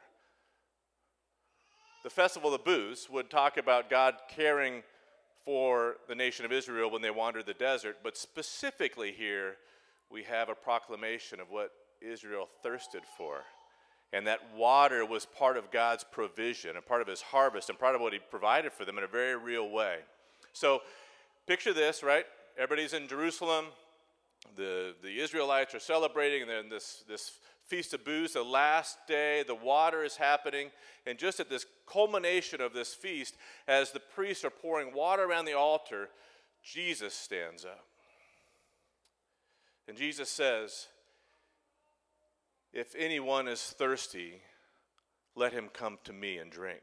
the 2.02 2.10
Festival 2.10 2.52
of 2.52 2.64
Booths 2.64 3.08
would 3.08 3.30
talk 3.30 3.56
about 3.56 3.88
God 3.88 4.16
caring 4.28 4.82
for 5.44 5.96
the 6.08 6.14
nation 6.14 6.44
of 6.44 6.52
Israel 6.52 6.90
when 6.90 7.02
they 7.02 7.10
wandered 7.10 7.46
the 7.46 7.54
desert, 7.54 7.98
but 8.02 8.16
specifically 8.16 9.12
here, 9.12 9.56
we 10.10 10.24
have 10.24 10.48
a 10.48 10.54
proclamation 10.54 11.40
of 11.40 11.50
what 11.50 11.70
Israel 12.00 12.48
thirsted 12.62 13.02
for. 13.16 13.42
And 14.12 14.26
that 14.26 14.40
water 14.54 15.06
was 15.06 15.26
part 15.26 15.56
of 15.56 15.70
God's 15.70 16.04
provision 16.04 16.76
and 16.76 16.84
part 16.84 17.00
of 17.00 17.08
his 17.08 17.22
harvest 17.22 17.70
and 17.70 17.78
part 17.78 17.94
of 17.94 18.00
what 18.00 18.12
he 18.12 18.18
provided 18.18 18.72
for 18.72 18.84
them 18.84 18.98
in 18.98 19.04
a 19.04 19.08
very 19.08 19.36
real 19.36 19.70
way. 19.70 19.98
So 20.52 20.82
picture 21.46 21.72
this, 21.72 22.02
right? 22.02 22.26
Everybody's 22.58 22.92
in 22.92 23.08
Jerusalem. 23.08 23.66
The, 24.56 24.94
the 25.02 25.20
Israelites 25.20 25.74
are 25.74 25.80
celebrating, 25.80 26.42
and 26.42 26.50
then 26.50 26.68
this, 26.68 27.04
this 27.08 27.32
Feast 27.66 27.94
of 27.94 28.04
Booths, 28.04 28.34
the 28.34 28.42
last 28.42 28.98
day, 29.06 29.44
the 29.46 29.54
water 29.54 30.04
is 30.04 30.16
happening. 30.16 30.70
And 31.06 31.18
just 31.18 31.40
at 31.40 31.48
this 31.48 31.64
culmination 31.86 32.60
of 32.60 32.74
this 32.74 32.92
feast, 32.92 33.36
as 33.66 33.92
the 33.92 34.00
priests 34.00 34.44
are 34.44 34.50
pouring 34.50 34.92
water 34.92 35.24
around 35.24 35.46
the 35.46 35.56
altar, 35.56 36.10
Jesus 36.62 37.14
stands 37.14 37.64
up. 37.64 37.86
And 39.88 39.96
Jesus 39.96 40.28
says, 40.28 40.88
If 42.72 42.94
anyone 42.96 43.48
is 43.48 43.62
thirsty, 43.62 44.42
let 45.34 45.52
him 45.52 45.68
come 45.72 45.98
to 46.04 46.12
me 46.12 46.38
and 46.38 46.50
drink. 46.50 46.82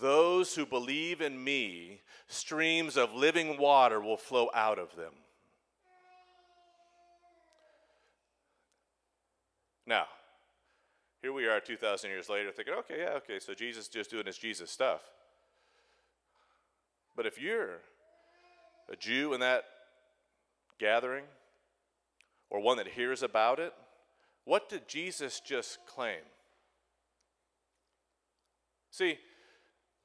Those 0.00 0.54
who 0.54 0.66
believe 0.66 1.20
in 1.20 1.42
me, 1.42 2.00
streams 2.28 2.96
of 2.96 3.14
living 3.14 3.58
water 3.58 4.00
will 4.00 4.16
flow 4.16 4.50
out 4.54 4.78
of 4.78 4.94
them. 4.96 5.12
Now, 9.86 10.06
here 11.22 11.32
we 11.32 11.46
are 11.46 11.60
2,000 11.60 12.10
years 12.10 12.28
later 12.28 12.50
thinking, 12.50 12.74
okay, 12.74 12.96
yeah, 12.98 13.10
okay, 13.16 13.38
so 13.38 13.54
Jesus 13.54 13.88
just 13.88 14.10
doing 14.10 14.26
his 14.26 14.36
Jesus 14.36 14.70
stuff. 14.70 15.00
But 17.14 17.26
if 17.26 17.40
you're 17.40 17.78
a 18.92 18.96
Jew 18.96 19.32
in 19.32 19.40
that 19.40 19.64
gathering, 20.78 21.24
or 22.50 22.60
one 22.60 22.76
that 22.76 22.88
hears 22.88 23.22
about 23.22 23.58
it, 23.58 23.72
what 24.44 24.68
did 24.68 24.86
Jesus 24.86 25.40
just 25.40 25.78
claim? 25.86 26.20
See, 28.90 29.18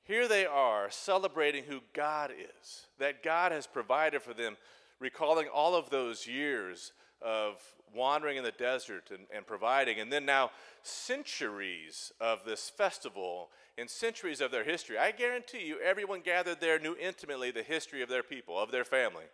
here 0.03 0.27
they 0.27 0.45
are 0.45 0.89
celebrating 0.89 1.63
who 1.63 1.79
God 1.93 2.31
is, 2.31 2.87
that 2.99 3.23
God 3.23 3.51
has 3.51 3.67
provided 3.67 4.21
for 4.21 4.33
them, 4.33 4.57
recalling 4.99 5.47
all 5.47 5.75
of 5.75 5.89
those 5.89 6.27
years 6.27 6.91
of 7.21 7.61
wandering 7.93 8.37
in 8.37 8.43
the 8.43 8.51
desert 8.51 9.09
and, 9.11 9.27
and 9.35 9.45
providing, 9.45 9.99
and 9.99 10.11
then 10.11 10.25
now 10.25 10.51
centuries 10.81 12.11
of 12.19 12.43
this 12.45 12.69
festival 12.69 13.49
and 13.77 13.89
centuries 13.89 14.41
of 14.41 14.51
their 14.51 14.63
history. 14.63 14.97
I 14.97 15.11
guarantee 15.11 15.65
you, 15.65 15.77
everyone 15.79 16.21
gathered 16.21 16.61
there 16.61 16.79
knew 16.79 16.95
intimately 16.99 17.51
the 17.51 17.63
history 17.63 18.01
of 18.01 18.09
their 18.09 18.23
people, 18.23 18.57
of 18.57 18.71
their 18.71 18.85
family, 18.85 19.25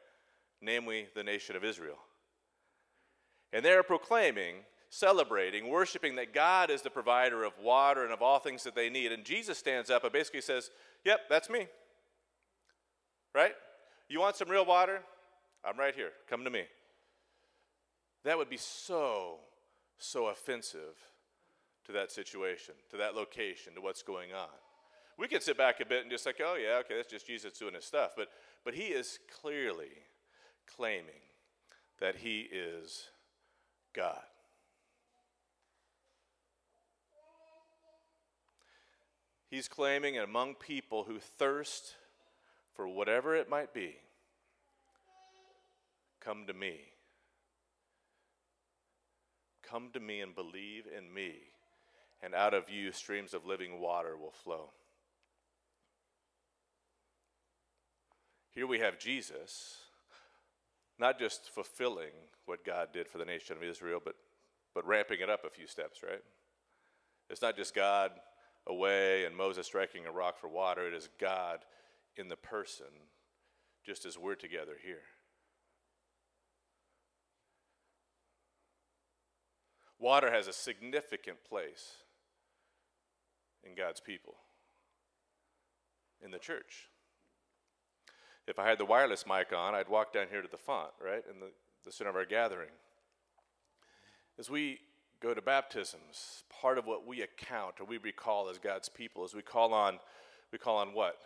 namely 0.62 1.08
the 1.16 1.24
nation 1.24 1.56
of 1.56 1.64
Israel. 1.64 1.98
And 3.54 3.64
they're 3.64 3.84
proclaiming, 3.84 4.56
celebrating, 4.90 5.70
worshiping 5.70 6.16
that 6.16 6.34
God 6.34 6.70
is 6.70 6.82
the 6.82 6.90
provider 6.90 7.44
of 7.44 7.54
water 7.62 8.04
and 8.04 8.14
of 8.14 8.22
all 8.22 8.40
things 8.40 8.64
that 8.64 8.76
they 8.76 8.90
need. 8.90 9.12
And 9.12 9.24
Jesus 9.24 9.58
stands 9.58 9.90
up 9.90 10.04
and 10.04 10.14
basically 10.14 10.42
says, 10.42 10.70
Yep, 11.06 11.22
that's 11.30 11.50
me. 11.50 11.68
Right? 13.34 13.54
You 14.10 14.20
want 14.20 14.36
some 14.36 14.50
real 14.50 14.66
water? 14.66 15.02
I'm 15.64 15.78
right 15.78 15.94
here. 15.94 16.12
Come 16.30 16.44
to 16.44 16.50
me. 16.50 16.64
That 18.24 18.38
would 18.38 18.50
be 18.50 18.58
so, 18.58 19.36
so 19.98 20.28
offensive 20.28 20.96
to 21.86 21.92
that 21.94 22.12
situation, 22.12 22.74
to 22.92 22.98
that 22.98 23.16
location, 23.16 23.74
to 23.76 23.82
what's 23.82 24.04
going 24.04 24.34
on. 24.34 24.50
We 25.18 25.28
could 25.28 25.42
sit 25.42 25.58
back 25.58 25.80
a 25.80 25.86
bit 25.86 26.02
and 26.02 26.12
just 26.12 26.26
like, 26.26 26.40
oh, 26.44 26.56
yeah, 26.56 26.78
okay, 26.80 26.96
that's 26.96 27.10
just 27.10 27.26
Jesus 27.26 27.54
doing 27.54 27.74
his 27.74 27.86
stuff. 27.86 28.12
But, 28.16 28.30
but 28.64 28.76
he 28.76 28.84
is 28.84 29.20
clearly 29.42 29.92
claiming 30.76 31.22
that 32.00 32.18
he 32.18 32.48
is 32.52 33.08
God. 33.94 34.22
He's 39.50 39.68
claiming 39.68 40.18
among 40.18 40.56
people 40.56 41.06
who 41.06 41.20
thirst 41.20 41.96
for 42.76 42.88
whatever 42.88 43.36
it 43.36 43.50
might 43.50 43.74
be, 43.74 43.96
come 46.20 46.46
to 46.48 46.54
me. 46.54 46.76
Come 49.64 49.90
to 49.94 50.00
me 50.00 50.22
and 50.22 50.36
believe 50.36 50.86
in 50.96 51.14
me, 51.14 51.34
and 52.22 52.34
out 52.34 52.54
of 52.54 52.70
you 52.70 52.92
streams 52.92 53.34
of 53.34 53.46
living 53.46 53.82
water 53.82 54.16
will 54.16 54.32
flow. 54.32 54.70
Here 58.52 58.68
we 58.68 58.80
have 58.80 58.98
Jesus, 58.98 59.78
not 60.98 61.20
just 61.20 61.50
fulfilling 61.50 62.12
what 62.46 62.66
God 62.66 62.90
did 62.94 63.08
for 63.08 63.18
the 63.18 63.26
nation 63.26 63.56
of 63.58 63.64
Israel, 63.64 64.02
but, 64.04 64.16
but 64.74 64.88
ramping 64.88 65.20
it 65.20 65.30
up 65.30 65.46
a 65.46 65.50
few 65.50 65.68
steps, 65.68 66.02
right? 66.02 66.24
It's 67.30 67.42
not 67.42 67.58
just 67.58 67.76
God 67.76 68.12
away 68.68 69.26
and 69.26 69.36
Moses 69.36 69.66
striking 69.66 70.06
a 70.06 70.12
rock 70.12 70.38
for 70.38 70.48
water, 70.48 70.88
it 70.88 70.94
is 70.94 71.10
God 71.20 71.60
in 72.16 72.28
the 72.28 72.36
person, 72.36 72.88
just 73.86 74.06
as 74.06 74.18
we're 74.18 74.36
together 74.36 74.78
here. 74.84 75.04
Water 80.00 80.32
has 80.32 80.48
a 80.48 80.54
significant 80.54 81.38
place 81.48 81.96
in 83.64 83.76
God's 83.76 84.00
people, 84.00 84.36
in 86.24 86.32
the 86.32 86.38
church. 86.38 86.90
If 88.48 88.60
I 88.60 88.68
had 88.68 88.78
the 88.78 88.86
wireless 88.86 89.26
mic 89.28 89.52
on, 89.54 89.76
I'd 89.76 89.90
walk 89.90 90.14
down 90.14 90.28
here 90.30 90.42
to 90.42 90.48
the 90.48 90.58
font, 90.58 90.92
right, 91.04 91.24
in 91.32 91.40
the, 91.40 91.52
the 91.84 91.92
center 91.92 92.10
of 92.10 92.16
our 92.16 92.26
gathering. 92.26 92.70
As 94.40 94.50
we 94.50 94.80
go 95.22 95.34
to 95.34 95.42
baptisms, 95.42 96.44
part 96.50 96.78
of 96.78 96.86
what 96.86 97.06
we 97.08 97.22
account 97.22 97.76
or 97.80 97.86
we 97.86 97.98
recall 97.98 98.50
as 98.50 98.58
God's 98.58 98.90
people 98.90 99.26
is 99.26 99.34
we 99.34 99.42
call 99.42 99.74
on, 99.74 100.00
we 100.52 100.58
call 100.58 100.78
on 100.78 100.94
what? 100.94 101.18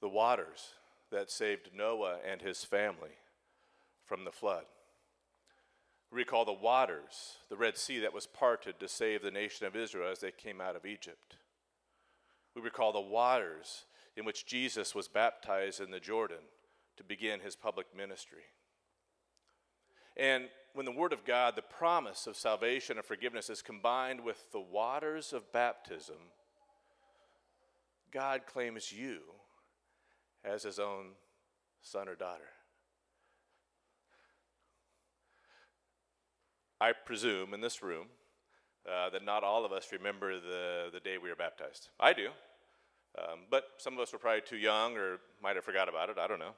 The 0.00 0.08
waters 0.08 0.74
that 1.10 1.30
saved 1.30 1.70
Noah 1.74 2.18
and 2.28 2.42
his 2.42 2.64
family 2.64 3.16
from 4.04 4.24
the 4.24 4.32
flood 4.32 4.64
We 6.12 6.18
recall 6.18 6.44
the 6.44 6.52
waters, 6.52 7.38
the 7.48 7.56
Red 7.56 7.76
Sea 7.78 8.00
that 8.00 8.12
was 8.12 8.26
parted 8.26 8.78
to 8.78 8.88
save 8.88 9.22
the 9.22 9.30
nation 9.30 9.66
of 9.66 9.76
Israel 9.76 10.10
as 10.10 10.20
they 10.20 10.30
came 10.30 10.60
out 10.60 10.76
of 10.76 10.84
Egypt. 10.86 11.36
We 12.54 12.62
recall 12.62 12.92
the 12.92 13.00
waters 13.00 13.84
in 14.16 14.24
which 14.24 14.46
Jesus 14.46 14.94
was 14.94 15.08
baptized 15.08 15.80
in 15.80 15.90
the 15.90 15.98
Jordan 16.00 16.44
to 16.96 17.04
begin 17.04 17.40
his 17.40 17.56
public 17.56 17.86
ministry. 17.96 18.44
And 20.16 20.44
when 20.74 20.84
the 20.84 20.92
Word 20.92 21.12
of 21.12 21.24
God, 21.24 21.54
the 21.54 21.62
promise 21.62 22.26
of 22.26 22.36
salvation 22.36 22.96
and 22.96 23.06
forgiveness, 23.06 23.48
is 23.48 23.62
combined 23.62 24.20
with 24.20 24.50
the 24.52 24.60
waters 24.60 25.32
of 25.32 25.52
baptism, 25.52 26.16
God 28.12 28.42
claims 28.46 28.92
you 28.92 29.20
as 30.44 30.64
his 30.64 30.78
own 30.80 31.12
son 31.80 32.08
or 32.08 32.16
daughter. 32.16 32.48
I 36.80 36.92
presume 36.92 37.54
in 37.54 37.60
this 37.60 37.82
room 37.82 38.06
uh, 38.86 39.10
that 39.10 39.24
not 39.24 39.44
all 39.44 39.64
of 39.64 39.72
us 39.72 39.88
remember 39.92 40.40
the, 40.40 40.90
the 40.92 41.00
day 41.00 41.18
we 41.18 41.28
were 41.28 41.36
baptized. 41.36 41.88
I 42.00 42.12
do. 42.12 42.28
Um, 43.16 43.40
but 43.48 43.64
some 43.78 43.94
of 43.94 44.00
us 44.00 44.12
were 44.12 44.18
probably 44.18 44.42
too 44.42 44.56
young 44.56 44.96
or 44.96 45.18
might 45.40 45.54
have 45.54 45.64
forgot 45.64 45.88
about 45.88 46.10
it. 46.10 46.18
I 46.18 46.26
don't 46.26 46.40
know. 46.40 46.54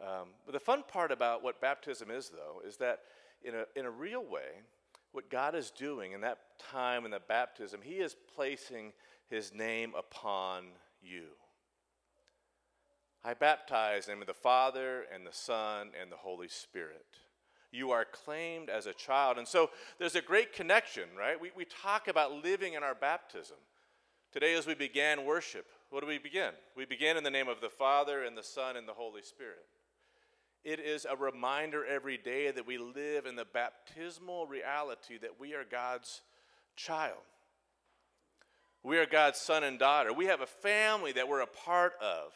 Um, 0.00 0.28
but 0.44 0.52
the 0.52 0.60
fun 0.60 0.84
part 0.86 1.10
about 1.10 1.42
what 1.42 1.60
baptism 1.60 2.10
is, 2.10 2.28
though, 2.28 2.60
is 2.66 2.76
that 2.78 3.00
in 3.42 3.54
a, 3.54 3.64
in 3.74 3.86
a 3.86 3.90
real 3.90 4.24
way, 4.24 4.62
what 5.12 5.30
God 5.30 5.54
is 5.54 5.70
doing 5.70 6.12
in 6.12 6.20
that 6.20 6.38
time 6.70 7.04
in 7.04 7.10
the 7.10 7.20
baptism, 7.20 7.80
He 7.82 7.94
is 7.94 8.16
placing 8.34 8.92
His 9.30 9.54
name 9.54 9.94
upon 9.96 10.64
you. 11.02 11.24
I 13.24 13.34
baptize 13.34 14.06
in 14.06 14.10
the 14.10 14.14
name 14.16 14.22
of 14.22 14.28
the 14.28 14.34
Father 14.34 15.04
and 15.12 15.26
the 15.26 15.32
Son 15.32 15.88
and 16.00 16.12
the 16.12 16.16
Holy 16.16 16.48
Spirit. 16.48 17.06
You 17.72 17.90
are 17.90 18.04
claimed 18.04 18.70
as 18.70 18.86
a 18.86 18.92
child. 18.92 19.38
And 19.38 19.48
so 19.48 19.70
there's 19.98 20.14
a 20.14 20.22
great 20.22 20.52
connection, 20.52 21.04
right? 21.18 21.40
We, 21.40 21.50
we 21.56 21.64
talk 21.64 22.08
about 22.08 22.44
living 22.44 22.74
in 22.74 22.82
our 22.82 22.94
baptism. 22.94 23.56
Today, 24.32 24.54
as 24.54 24.66
we 24.66 24.74
began 24.74 25.24
worship, 25.24 25.66
what 25.90 26.00
do 26.00 26.06
we 26.06 26.18
begin? 26.18 26.52
We 26.76 26.84
begin 26.84 27.16
in 27.16 27.24
the 27.24 27.30
name 27.30 27.48
of 27.48 27.60
the 27.60 27.68
Father 27.68 28.22
and 28.24 28.36
the 28.36 28.42
Son 28.42 28.76
and 28.76 28.86
the 28.86 28.92
Holy 28.92 29.22
Spirit. 29.22 29.66
It 30.66 30.80
is 30.80 31.06
a 31.08 31.14
reminder 31.14 31.86
every 31.86 32.18
day 32.18 32.50
that 32.50 32.66
we 32.66 32.76
live 32.76 33.24
in 33.24 33.36
the 33.36 33.44
baptismal 33.44 34.48
reality 34.48 35.16
that 35.18 35.38
we 35.38 35.54
are 35.54 35.62
God's 35.62 36.22
child. 36.74 37.20
We 38.82 38.98
are 38.98 39.06
God's 39.06 39.38
son 39.38 39.62
and 39.62 39.78
daughter. 39.78 40.12
We 40.12 40.26
have 40.26 40.40
a 40.40 40.46
family 40.46 41.12
that 41.12 41.28
we're 41.28 41.42
a 41.42 41.46
part 41.46 41.92
of. 42.02 42.32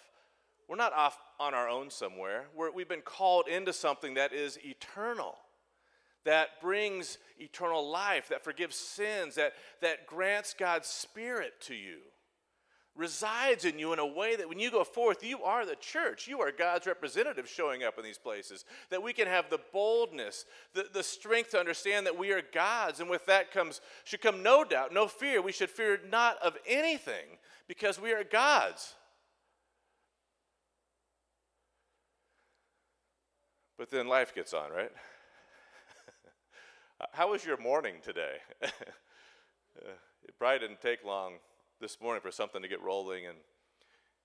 We're 0.69 0.77
not 0.77 0.93
off 0.93 1.19
on 1.41 1.55
our 1.55 1.69
own 1.69 1.91
somewhere. 1.91 2.45
we 2.57 2.83
have 2.83 2.89
been 2.89 3.01
called 3.01 3.49
into 3.49 3.73
something 3.73 4.15
that 4.15 4.33
is 4.33 4.61
eternal, 4.65 5.35
that 6.25 6.61
brings 6.63 7.19
eternal 7.37 7.91
life, 7.91 8.29
that 8.29 8.45
forgives 8.45 8.77
sins, 8.77 9.35
that, 9.35 9.55
that 9.81 10.07
grants 10.07 10.55
God's 10.57 10.87
Spirit 10.87 11.55
to 11.63 11.75
you 11.75 11.99
resides 13.01 13.65
in 13.65 13.79
you 13.79 13.95
in 13.95 13.99
a 13.99 14.07
way 14.07 14.37
that 14.37 14.49
when 14.49 14.61
you 14.61 14.71
go 14.71 14.85
forth, 14.85 15.25
you 15.25 15.43
are 15.43 15.65
the 15.65 15.77
church. 15.77 16.29
You 16.29 16.41
are 16.43 16.53
God's 16.53 16.87
representative 16.87 17.49
showing 17.49 17.83
up 17.83 17.99
in 17.99 18.05
these 18.05 18.19
places. 18.19 18.67
That 18.91 19.03
we 19.03 19.15
can 19.15 19.27
have 19.27 19.49
the 19.49 19.59
boldness, 19.73 20.45
the, 20.75 20.87
the 20.93 21.03
strength 21.03 21.53
to 21.53 21.59
understand 21.59 22.07
that 22.07 22.19
we 22.19 22.31
are 22.33 22.43
God's. 22.53 23.01
And 23.01 23.09
with 23.09 23.25
that 23.27 23.53
comes 23.53 23.81
should 24.05 24.21
come 24.21 24.43
no 24.43 24.65
doubt, 24.65 24.93
no 24.93 25.09
fear. 25.09 25.41
We 25.41 25.53
should 25.53 25.71
fear 25.71 25.99
not 26.11 26.37
of 26.43 26.57
anything 26.67 27.39
because 27.67 27.99
we 27.99 28.13
are 28.13 28.23
God's. 28.23 28.95
But 33.79 33.91
then 33.91 34.09
life 34.09 34.35
gets 34.35 34.53
on, 34.53 34.71
right? 34.71 34.93
How 37.13 37.31
was 37.31 37.47
your 37.47 37.57
morning 37.57 37.95
today? 38.05 38.37
it 38.61 38.75
probably 40.39 40.59
didn't 40.59 40.83
take 40.83 41.03
long 41.03 41.37
this 41.81 42.01
morning 42.01 42.21
for 42.21 42.31
something 42.31 42.63
to 42.63 42.69
get 42.69 42.83
rolling 42.83 43.27
and, 43.27 43.39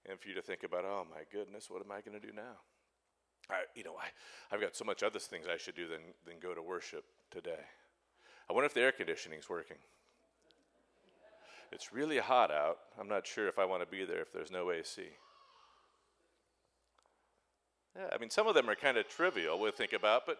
and 0.09 0.19
for 0.19 0.27
you 0.27 0.35
to 0.35 0.41
think 0.41 0.63
about, 0.63 0.83
oh 0.85 1.05
my 1.09 1.21
goodness, 1.31 1.69
what 1.69 1.81
am 1.81 1.91
I 1.91 2.01
going 2.01 2.19
to 2.19 2.25
do 2.25 2.33
now? 2.33 2.57
I, 3.49 3.63
you 3.75 3.83
know, 3.83 3.95
I, 3.95 4.07
I've 4.53 4.61
got 4.61 4.75
so 4.75 4.83
much 4.85 5.03
other 5.03 5.19
things 5.19 5.45
I 5.51 5.57
should 5.57 5.75
do 5.75 5.87
than, 5.87 6.01
than 6.27 6.35
go 6.41 6.53
to 6.53 6.61
worship 6.61 7.05
today. 7.31 7.63
I 8.49 8.53
wonder 8.53 8.65
if 8.65 8.73
the 8.73 8.81
air 8.81 8.91
conditioning's 8.91 9.49
working. 9.49 9.77
It's 11.71 11.93
really 11.93 12.17
hot 12.19 12.51
out. 12.51 12.77
I'm 12.99 13.07
not 13.07 13.25
sure 13.25 13.47
if 13.47 13.57
I 13.57 13.65
want 13.65 13.81
to 13.81 13.87
be 13.87 14.05
there 14.05 14.21
if 14.21 14.31
there's 14.31 14.51
no 14.51 14.71
AC. 14.71 15.01
Yeah, 17.95 18.07
I 18.13 18.17
mean, 18.17 18.29
some 18.29 18.47
of 18.47 18.55
them 18.55 18.69
are 18.69 18.75
kind 18.75 18.97
of 18.97 19.07
trivial 19.07 19.59
we 19.59 19.71
think 19.71 19.93
about, 19.93 20.25
but, 20.25 20.37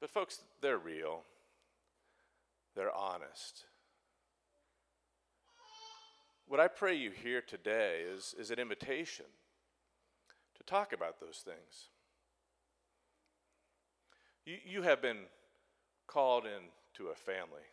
but 0.00 0.10
folks, 0.10 0.40
they're 0.60 0.78
real. 0.78 1.22
They're 2.74 2.94
honest. 2.94 3.64
What 6.54 6.62
I 6.62 6.68
pray 6.68 6.94
you 6.94 7.10
hear 7.10 7.40
today 7.40 8.02
is, 8.14 8.32
is 8.38 8.52
an 8.52 8.60
invitation 8.60 9.26
to 10.56 10.62
talk 10.62 10.92
about 10.92 11.18
those 11.18 11.42
things. 11.44 11.88
You, 14.46 14.58
you 14.64 14.82
have 14.82 15.02
been 15.02 15.22
called 16.06 16.44
into 16.44 17.10
a 17.10 17.16
family, 17.16 17.66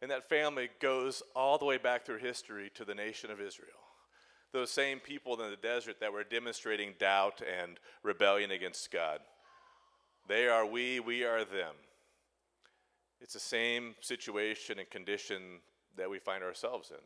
and 0.00 0.08
that 0.12 0.28
family 0.28 0.70
goes 0.80 1.20
all 1.34 1.58
the 1.58 1.64
way 1.64 1.78
back 1.78 2.06
through 2.06 2.18
history 2.18 2.70
to 2.76 2.84
the 2.84 2.94
nation 2.94 3.32
of 3.32 3.40
Israel. 3.40 3.70
Those 4.52 4.70
same 4.70 5.00
people 5.00 5.42
in 5.42 5.50
the 5.50 5.56
desert 5.56 5.98
that 5.98 6.12
were 6.12 6.22
demonstrating 6.22 6.94
doubt 7.00 7.42
and 7.60 7.80
rebellion 8.04 8.52
against 8.52 8.92
God. 8.92 9.18
They 10.28 10.46
are 10.46 10.64
we, 10.64 11.00
we 11.00 11.24
are 11.24 11.44
them. 11.44 11.74
It's 13.20 13.34
the 13.34 13.40
same 13.40 13.96
situation 14.00 14.78
and 14.78 14.88
condition 14.90 15.58
that 15.96 16.08
we 16.08 16.20
find 16.20 16.44
ourselves 16.44 16.92
in. 16.92 17.02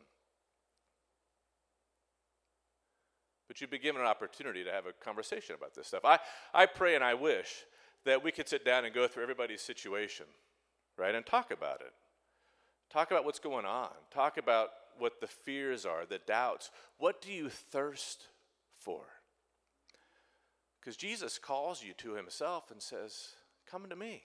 But 3.51 3.61
you've 3.61 3.69
been 3.69 3.83
given 3.83 4.01
an 4.01 4.07
opportunity 4.07 4.63
to 4.63 4.71
have 4.71 4.87
a 4.87 4.93
conversation 5.05 5.57
about 5.57 5.75
this 5.75 5.89
stuff. 5.89 6.05
I, 6.05 6.21
I 6.55 6.67
pray 6.67 6.95
and 6.95 7.03
I 7.03 7.15
wish 7.15 7.65
that 8.05 8.23
we 8.23 8.31
could 8.31 8.49
sit 8.49 8.65
down 8.65 8.85
and 8.85 8.95
go 8.95 9.09
through 9.09 9.25
everybody's 9.25 9.61
situation, 9.61 10.27
right, 10.97 11.17
and 11.17 11.27
talk 11.27 11.51
about 11.51 11.81
it. 11.81 11.93
Talk 12.93 13.11
about 13.11 13.25
what's 13.25 13.41
going 13.41 13.67
on. 13.67 13.89
Talk 14.15 14.39
about 14.39 14.69
what 15.01 15.21
the 15.21 15.27
fears 15.27 15.85
are, 15.85 16.07
the 16.07 16.21
doubts. 16.29 16.71
What 16.99 17.21
do 17.21 17.33
you 17.33 17.49
thirst 17.49 18.29
for? 18.79 19.01
Because 20.81 20.97
Jesus 20.97 21.37
calls 21.37 21.83
you 21.83 21.93
to 21.95 22.15
himself 22.15 22.71
and 22.71 22.81
says, 22.81 23.31
Come 23.69 23.89
to 23.89 23.97
me. 23.97 24.23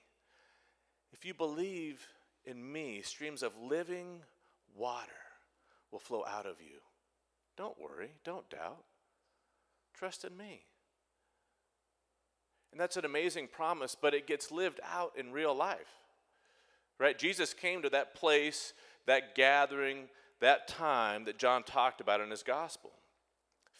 If 1.11 1.25
you 1.25 1.33
believe 1.33 2.05
in 2.45 2.71
me, 2.71 3.01
streams 3.01 3.41
of 3.41 3.53
living 3.59 4.21
water 4.75 5.09
will 5.91 5.97
flow 5.97 6.23
out 6.27 6.45
of 6.45 6.57
you. 6.61 6.77
Don't 7.57 7.81
worry, 7.81 8.11
don't 8.23 8.47
doubt. 8.51 8.83
Trust 9.97 10.25
in 10.25 10.35
me. 10.35 10.63
And 12.71 12.79
that's 12.79 12.97
an 12.97 13.05
amazing 13.05 13.47
promise, 13.47 13.95
but 13.99 14.13
it 14.13 14.27
gets 14.27 14.51
lived 14.51 14.81
out 14.83 15.13
in 15.15 15.31
real 15.31 15.55
life. 15.55 16.01
Right? 16.99 17.17
Jesus 17.17 17.53
came 17.53 17.81
to 17.81 17.89
that 17.89 18.15
place, 18.15 18.73
that 19.05 19.35
gathering, 19.35 20.09
that 20.41 20.67
time 20.67 21.25
that 21.25 21.37
John 21.37 21.63
talked 21.63 22.01
about 22.01 22.19
in 22.19 22.29
his 22.29 22.43
gospel. 22.43 22.91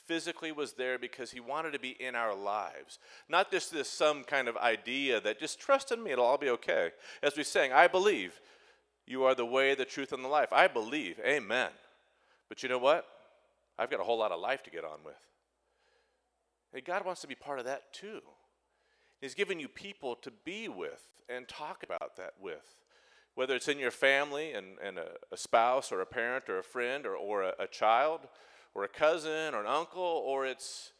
Physically 0.08 0.51
was 0.51 0.73
there 0.73 0.97
because 0.97 1.32
he 1.32 1.39
wanted 1.39 1.71
to 1.73 1.80
be 1.80 1.89
in 1.99 2.15
our 2.15 2.34
lives. 2.36 2.99
Not 3.28 3.51
just 3.51 3.73
this 3.73 3.89
some 3.89 4.23
kind 4.23 4.47
of 4.47 4.56
idea 4.56 5.19
that 5.21 5.39
just 5.39 5.60
trust 5.60 5.91
in 5.91 6.01
me, 6.01 6.12
it'll 6.12 6.25
all 6.25 6.38
be 6.38 6.49
okay. 6.51 6.91
As 7.23 7.36
we 7.36 7.43
sang, 7.43 7.73
I 7.73 7.88
believe 7.88 8.39
you 9.08 9.23
are 9.23 9.36
the 9.36 9.45
way, 9.45 9.75
the 9.75 9.84
truth, 9.84 10.13
and 10.13 10.23
the 10.23 10.30
life. 10.30 10.54
I 10.54 10.67
believe. 10.67 11.19
Amen. 11.25 11.71
But 12.47 12.63
you 12.63 12.69
know 12.69 12.78
what? 12.78 13.06
I've 13.78 13.89
got 13.89 13.99
a 13.99 14.04
whole 14.04 14.19
lot 14.19 14.32
of 14.32 14.39
life 14.39 14.63
to 14.63 14.69
get 14.69 14.86
on 14.86 14.99
with. 15.04 15.15
And 16.75 16.83
God 16.83 17.05
wants 17.05 17.21
to 17.21 17.27
be 17.27 17.35
part 17.35 17.57
of 17.57 17.65
that 17.65 17.93
too. 17.93 18.19
He's 19.21 19.33
given 19.33 19.59
you 19.59 19.69
people 19.69 20.15
to 20.17 20.31
be 20.43 20.67
with 20.67 21.07
and 21.29 21.47
talk 21.47 21.83
about 21.83 22.17
that 22.17 22.33
with. 22.39 22.75
Whether 23.33 23.55
it's 23.55 23.69
in 23.69 23.79
your 23.79 23.91
family 23.91 24.51
and, 24.51 24.77
and 24.83 24.97
a, 24.97 25.11
a 25.31 25.38
spouse 25.38 25.91
or 25.91 26.01
a 26.01 26.05
parent 26.05 26.49
or 26.49 26.59
a 26.59 26.63
friend 26.63 27.05
or, 27.05 27.15
or 27.15 27.43
a, 27.43 27.53
a 27.59 27.67
child 27.67 28.27
or 28.73 28.83
a 28.83 28.89
cousin 28.89 29.53
or 29.53 29.61
an 29.61 29.67
uncle, 29.67 30.03
or 30.03 30.45
it's 30.45 30.91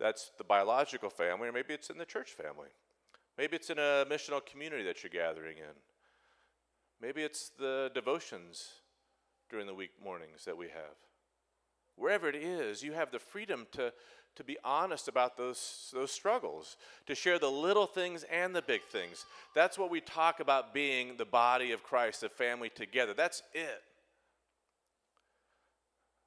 that's 0.00 0.32
the 0.38 0.44
biological 0.44 1.08
family, 1.10 1.48
or 1.48 1.52
maybe 1.52 1.72
it's 1.72 1.88
in 1.88 1.98
the 1.98 2.04
church 2.04 2.32
family. 2.32 2.68
Maybe 3.38 3.54
it's 3.54 3.70
in 3.70 3.78
a 3.78 4.04
missional 4.10 4.44
community 4.44 4.82
that 4.84 5.02
you're 5.02 5.10
gathering 5.10 5.58
in. 5.58 5.74
Maybe 7.00 7.22
it's 7.22 7.50
the 7.58 7.90
devotions 7.94 8.68
during 9.48 9.68
the 9.68 9.74
week 9.74 9.92
mornings 10.02 10.44
that 10.44 10.56
we 10.56 10.66
have. 10.66 10.96
Wherever 11.96 12.28
it 12.28 12.36
is, 12.36 12.82
you 12.82 12.92
have 12.92 13.12
the 13.12 13.18
freedom 13.18 13.66
to, 13.72 13.92
to 14.36 14.44
be 14.44 14.56
honest 14.64 15.08
about 15.08 15.36
those, 15.36 15.90
those 15.92 16.10
struggles, 16.10 16.76
to 17.06 17.14
share 17.14 17.38
the 17.38 17.50
little 17.50 17.86
things 17.86 18.24
and 18.30 18.54
the 18.56 18.62
big 18.62 18.82
things. 18.82 19.26
That's 19.54 19.78
what 19.78 19.90
we 19.90 20.00
talk 20.00 20.40
about 20.40 20.72
being 20.72 21.16
the 21.16 21.24
body 21.24 21.72
of 21.72 21.82
Christ, 21.82 22.22
the 22.22 22.28
family 22.28 22.70
together. 22.70 23.12
That's 23.14 23.42
it. 23.52 23.82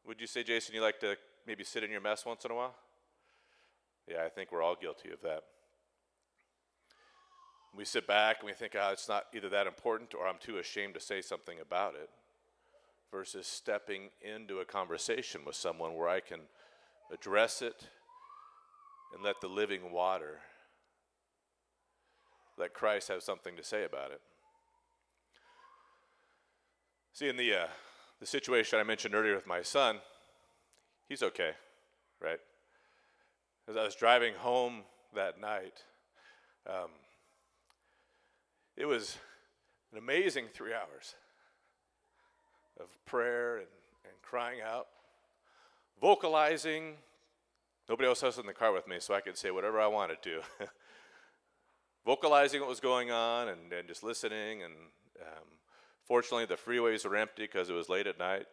Would 0.05 0.21
you 0.21 0.27
say, 0.27 0.43
Jason, 0.43 0.75
you 0.75 0.81
like 0.81 0.99
to 0.99 1.17
maybe 1.47 1.63
sit 1.63 1.83
in 1.83 1.89
your 1.89 2.01
mess 2.01 2.25
once 2.25 2.45
in 2.45 2.51
a 2.51 2.55
while? 2.55 2.75
Yeah, 4.07 4.23
I 4.23 4.29
think 4.29 4.51
we're 4.51 4.61
all 4.61 4.75
guilty 4.79 5.11
of 5.11 5.19
that. 5.21 5.41
We 7.75 7.85
sit 7.85 8.05
back 8.05 8.37
and 8.39 8.47
we 8.47 8.53
think, 8.53 8.73
oh, 8.79 8.89
it's 8.93 9.09
not 9.09 9.25
either 9.35 9.49
that 9.49 9.65
important 9.65 10.13
or 10.13 10.27
I'm 10.27 10.37
too 10.39 10.59
ashamed 10.59 10.93
to 10.93 10.99
say 10.99 11.21
something 11.21 11.59
about 11.59 11.95
it. 11.95 12.09
versus 13.15 13.47
stepping 13.47 14.09
into 14.21 14.59
a 14.59 14.65
conversation 14.65 15.41
with 15.45 15.55
someone 15.55 15.95
where 15.95 16.09
I 16.09 16.19
can 16.19 16.41
address 17.11 17.61
it 17.61 17.87
and 19.13 19.23
let 19.23 19.39
the 19.41 19.47
living 19.47 19.91
water, 19.91 20.39
let 22.57 22.73
Christ 22.73 23.07
have 23.09 23.23
something 23.23 23.55
to 23.55 23.63
say 23.63 23.83
about 23.83 24.11
it. 24.11 24.21
See, 27.13 27.29
in 27.29 27.37
the, 27.37 27.53
uh, 27.53 27.67
the 28.19 28.25
situation 28.25 28.79
I 28.79 28.83
mentioned 28.83 29.15
earlier 29.15 29.35
with 29.35 29.47
my 29.47 29.61
son, 29.61 29.99
he's 31.07 31.23
okay, 31.23 31.51
right? 32.21 32.39
As 33.69 33.77
I 33.77 33.83
was 33.83 33.95
driving 33.95 34.33
home 34.35 34.83
that 35.13 35.39
night, 35.39 35.83
um, 36.67 36.89
it 38.75 38.85
was 38.85 39.17
an 39.93 39.97
amazing 39.97 40.47
three 40.53 40.73
hours 40.73 41.15
of 42.79 42.87
prayer 43.05 43.57
and, 43.57 43.67
and 44.03 44.13
crying 44.21 44.59
out, 44.61 44.87
vocalizing. 45.99 46.95
Nobody 47.87 48.07
else 48.07 48.21
was 48.21 48.37
in 48.37 48.45
the 48.45 48.53
car 48.53 48.71
with 48.71 48.87
me, 48.87 48.97
so 48.99 49.13
I 49.13 49.21
could 49.21 49.37
say 49.37 49.51
whatever 49.51 49.79
I 49.79 49.87
wanted 49.87 50.21
to. 50.23 50.41
vocalizing 52.05 52.61
what 52.61 52.69
was 52.69 52.79
going 52.79 53.11
on 53.11 53.49
and, 53.49 53.71
and 53.73 53.87
just 53.87 54.03
listening. 54.03 54.63
And 54.63 54.73
um, 55.21 55.47
fortunately, 56.07 56.45
the 56.45 56.55
freeways 56.55 57.05
were 57.05 57.15
empty 57.15 57.43
because 57.43 57.69
it 57.69 57.73
was 57.73 57.89
late 57.89 58.07
at 58.07 58.19
night. 58.19 58.45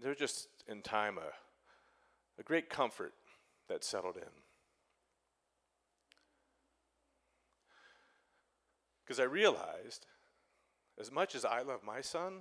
There 0.00 0.10
was 0.10 0.18
just 0.18 0.48
in 0.68 0.82
time 0.82 1.18
a, 1.18 2.40
a 2.40 2.42
great 2.42 2.68
comfort 2.68 3.12
that 3.68 3.84
settled 3.84 4.16
in. 4.16 4.22
Because 9.04 9.20
I 9.20 9.24
realized, 9.24 10.06
as 10.98 11.12
much 11.12 11.34
as 11.34 11.44
I 11.44 11.60
love 11.62 11.80
my 11.84 12.00
son, 12.00 12.40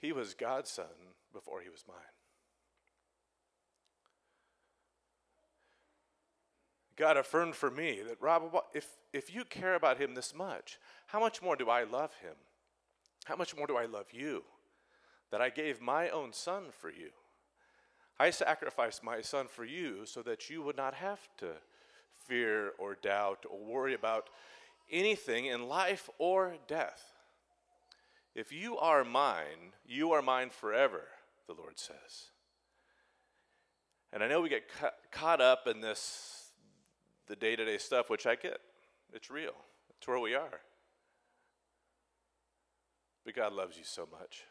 he 0.00 0.12
was 0.12 0.34
God's 0.34 0.70
son 0.70 0.86
before 1.32 1.60
he 1.60 1.68
was 1.68 1.84
mine. 1.86 1.96
God 6.96 7.16
affirmed 7.16 7.54
for 7.54 7.70
me 7.70 8.00
that, 8.06 8.20
Rob, 8.20 8.54
if, 8.74 8.86
if 9.12 9.34
you 9.34 9.44
care 9.44 9.74
about 9.74 9.98
him 9.98 10.14
this 10.14 10.34
much, 10.34 10.78
how 11.06 11.18
much 11.18 11.40
more 11.40 11.56
do 11.56 11.70
I 11.70 11.84
love 11.84 12.12
him? 12.22 12.34
How 13.24 13.36
much 13.36 13.56
more 13.56 13.66
do 13.66 13.76
I 13.76 13.86
love 13.86 14.08
you? 14.12 14.42
That 15.30 15.40
I 15.40 15.48
gave 15.48 15.80
my 15.80 16.10
own 16.10 16.32
son 16.32 16.64
for 16.78 16.90
you. 16.90 17.10
I 18.18 18.28
sacrificed 18.28 19.02
my 19.02 19.22
son 19.22 19.46
for 19.48 19.64
you 19.64 20.04
so 20.04 20.20
that 20.22 20.50
you 20.50 20.62
would 20.62 20.76
not 20.76 20.92
have 20.94 21.20
to 21.38 21.52
fear 22.26 22.72
or 22.78 22.96
doubt 23.00 23.46
or 23.50 23.64
worry 23.64 23.94
about 23.94 24.28
anything 24.90 25.46
in 25.46 25.68
life 25.68 26.10
or 26.18 26.56
death. 26.68 27.09
If 28.34 28.52
you 28.52 28.78
are 28.78 29.04
mine, 29.04 29.74
you 29.84 30.12
are 30.12 30.22
mine 30.22 30.50
forever, 30.50 31.02
the 31.46 31.54
Lord 31.54 31.78
says. 31.78 32.30
And 34.12 34.22
I 34.22 34.28
know 34.28 34.40
we 34.40 34.48
get 34.48 34.68
ca- 34.68 34.90
caught 35.10 35.40
up 35.40 35.66
in 35.66 35.80
this, 35.80 36.50
the 37.26 37.36
day 37.36 37.56
to 37.56 37.64
day 37.64 37.78
stuff, 37.78 38.08
which 38.10 38.26
I 38.26 38.36
get. 38.36 38.58
It's 39.12 39.30
real, 39.30 39.54
it's 39.96 40.06
where 40.06 40.20
we 40.20 40.34
are. 40.34 40.60
But 43.24 43.34
God 43.34 43.52
loves 43.52 43.76
you 43.76 43.84
so 43.84 44.08
much. 44.10 44.44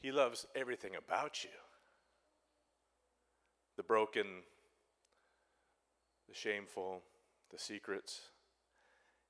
He 0.00 0.12
loves 0.12 0.46
everything 0.54 0.92
about 0.96 1.44
you 1.44 1.50
the 3.76 3.82
broken, 3.82 4.26
the 6.28 6.34
shameful, 6.34 7.02
the 7.50 7.58
secrets. 7.58 8.20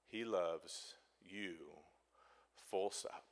He 0.06 0.24
loves 0.24 0.94
you, 1.22 1.54
full 2.74 2.90
stop, 2.90 3.22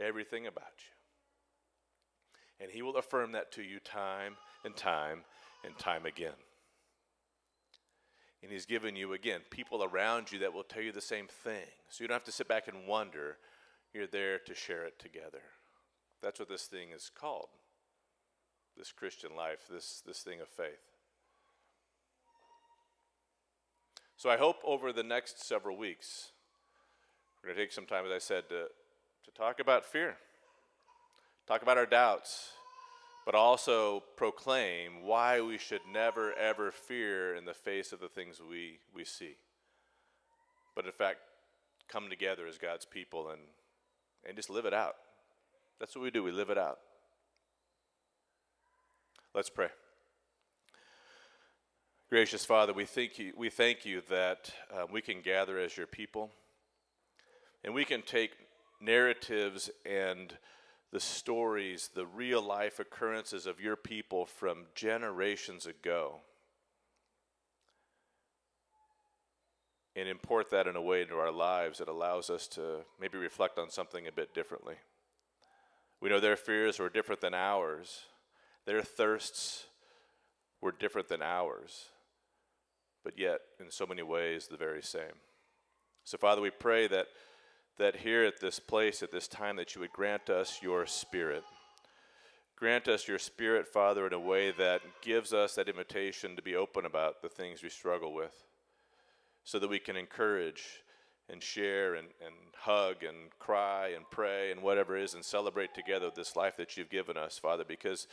everything 0.00 0.48
about 0.48 0.64
you. 0.78 2.64
And 2.64 2.72
He 2.72 2.82
will 2.82 2.96
affirm 2.96 3.30
that 3.32 3.52
to 3.52 3.62
you 3.62 3.78
time 3.78 4.34
and 4.64 4.74
time 4.76 5.20
and 5.64 5.78
time 5.78 6.06
again. 6.06 6.34
And 8.42 8.50
He's 8.50 8.66
given 8.66 8.96
you, 8.96 9.12
again, 9.12 9.42
people 9.48 9.84
around 9.84 10.32
you 10.32 10.40
that 10.40 10.52
will 10.52 10.64
tell 10.64 10.82
you 10.82 10.90
the 10.90 11.00
same 11.00 11.28
thing. 11.28 11.68
So 11.88 12.02
you 12.02 12.08
don't 12.08 12.16
have 12.16 12.24
to 12.24 12.32
sit 12.32 12.48
back 12.48 12.66
and 12.66 12.88
wonder. 12.88 13.36
You're 13.94 14.08
there 14.08 14.40
to 14.40 14.54
share 14.56 14.84
it 14.84 14.98
together. 14.98 15.42
That's 16.20 16.40
what 16.40 16.48
this 16.48 16.64
thing 16.64 16.88
is 16.90 17.12
called 17.14 17.50
this 18.76 18.90
Christian 18.90 19.36
life, 19.36 19.68
this, 19.70 20.02
this 20.04 20.20
thing 20.20 20.40
of 20.40 20.48
faith. 20.48 20.80
So 24.16 24.30
I 24.30 24.36
hope 24.36 24.56
over 24.64 24.92
the 24.92 25.04
next 25.04 25.46
several 25.46 25.76
weeks, 25.76 26.32
we're 27.40 27.48
going 27.48 27.56
to 27.56 27.62
take 27.62 27.72
some 27.72 27.86
time, 27.86 28.04
as 28.04 28.12
I 28.12 28.18
said, 28.18 28.48
to, 28.48 28.66
to 29.30 29.38
talk 29.38 29.60
about 29.60 29.84
fear, 29.84 30.16
talk 31.46 31.62
about 31.62 31.78
our 31.78 31.86
doubts, 31.86 32.50
but 33.24 33.34
also 33.34 34.02
proclaim 34.16 35.02
why 35.02 35.40
we 35.40 35.58
should 35.58 35.82
never, 35.92 36.32
ever 36.34 36.72
fear 36.72 37.34
in 37.34 37.44
the 37.44 37.54
face 37.54 37.92
of 37.92 38.00
the 38.00 38.08
things 38.08 38.40
we, 38.40 38.78
we 38.94 39.04
see. 39.04 39.36
But 40.74 40.86
in 40.86 40.92
fact, 40.92 41.18
come 41.88 42.08
together 42.08 42.46
as 42.46 42.58
God's 42.58 42.84
people 42.84 43.30
and, 43.30 43.40
and 44.26 44.36
just 44.36 44.50
live 44.50 44.66
it 44.66 44.74
out. 44.74 44.96
That's 45.78 45.94
what 45.94 46.02
we 46.02 46.10
do, 46.10 46.22
we 46.22 46.32
live 46.32 46.50
it 46.50 46.58
out. 46.58 46.78
Let's 49.34 49.50
pray. 49.50 49.68
Gracious 52.08 52.44
Father, 52.44 52.72
we 52.72 52.84
thank 52.84 53.18
you, 53.18 53.32
we 53.36 53.50
thank 53.50 53.84
you 53.84 54.02
that 54.08 54.50
uh, 54.74 54.86
we 54.90 55.00
can 55.00 55.20
gather 55.20 55.58
as 55.58 55.76
your 55.76 55.86
people 55.86 56.30
and 57.62 57.72
we 57.72 57.84
can 57.84 58.02
take 58.02 58.32
narratives 58.80 59.70
and 59.84 60.36
the 60.92 61.00
stories, 61.00 61.90
the 61.94 62.06
real 62.06 62.42
life 62.42 62.80
occurrences 62.80 63.46
of 63.46 63.60
your 63.60 63.76
people 63.76 64.26
from 64.26 64.66
generations 64.74 65.66
ago 65.66 66.16
and 69.94 70.08
import 70.08 70.50
that 70.50 70.66
in 70.66 70.76
a 70.76 70.82
way 70.82 71.02
into 71.02 71.16
our 71.16 71.30
lives 71.30 71.78
that 71.78 71.88
allows 71.88 72.30
us 72.30 72.48
to 72.48 72.78
maybe 73.00 73.18
reflect 73.18 73.58
on 73.58 73.70
something 73.70 74.06
a 74.06 74.12
bit 74.12 74.34
differently. 74.34 74.76
We 76.00 76.08
know 76.08 76.20
their 76.20 76.36
fears 76.36 76.78
were 76.78 76.88
different 76.88 77.20
than 77.20 77.34
ours, 77.34 78.02
their 78.66 78.82
thirsts 78.82 79.66
were 80.60 80.72
different 80.72 81.08
than 81.08 81.22
ours 81.22 81.90
but 83.04 83.18
yet 83.18 83.40
in 83.58 83.70
so 83.70 83.86
many 83.86 84.02
ways 84.02 84.46
the 84.46 84.56
very 84.56 84.82
same. 84.82 85.18
So, 86.04 86.18
Father, 86.18 86.40
we 86.40 86.50
pray 86.50 86.86
that, 86.88 87.06
that 87.80 87.96
here 87.96 88.24
at 88.24 88.40
this 88.40 88.60
place, 88.60 89.02
at 89.02 89.10
this 89.10 89.26
time, 89.26 89.56
that 89.56 89.74
you 89.74 89.80
would 89.80 89.92
grant 89.92 90.28
us 90.28 90.60
your 90.62 90.84
Spirit. 90.84 91.42
Grant 92.54 92.88
us 92.88 93.08
your 93.08 93.18
Spirit, 93.18 93.66
Father, 93.66 94.06
in 94.06 94.12
a 94.12 94.20
way 94.20 94.50
that 94.50 94.82
gives 95.00 95.32
us 95.32 95.54
that 95.54 95.66
invitation 95.66 96.36
to 96.36 96.42
be 96.42 96.54
open 96.54 96.84
about 96.84 97.22
the 97.22 97.28
things 97.30 97.62
we 97.62 97.70
struggle 97.70 98.12
with, 98.12 98.44
so 99.44 99.58
that 99.58 99.70
we 99.70 99.78
can 99.78 99.96
encourage 99.96 100.62
and 101.30 101.42
share 101.42 101.94
and, 101.94 102.08
and 102.24 102.34
hug 102.54 102.96
and 103.02 103.30
cry 103.38 103.92
and 103.96 104.04
pray 104.10 104.50
and 104.50 104.62
whatever 104.62 104.94
is 104.94 105.14
and 105.14 105.24
celebrate 105.24 105.72
together 105.72 106.10
this 106.14 106.36
life 106.36 106.58
that 106.58 106.76
you've 106.76 106.90
given 106.90 107.16
us, 107.16 107.38
Father, 107.38 107.64
because 107.66 108.06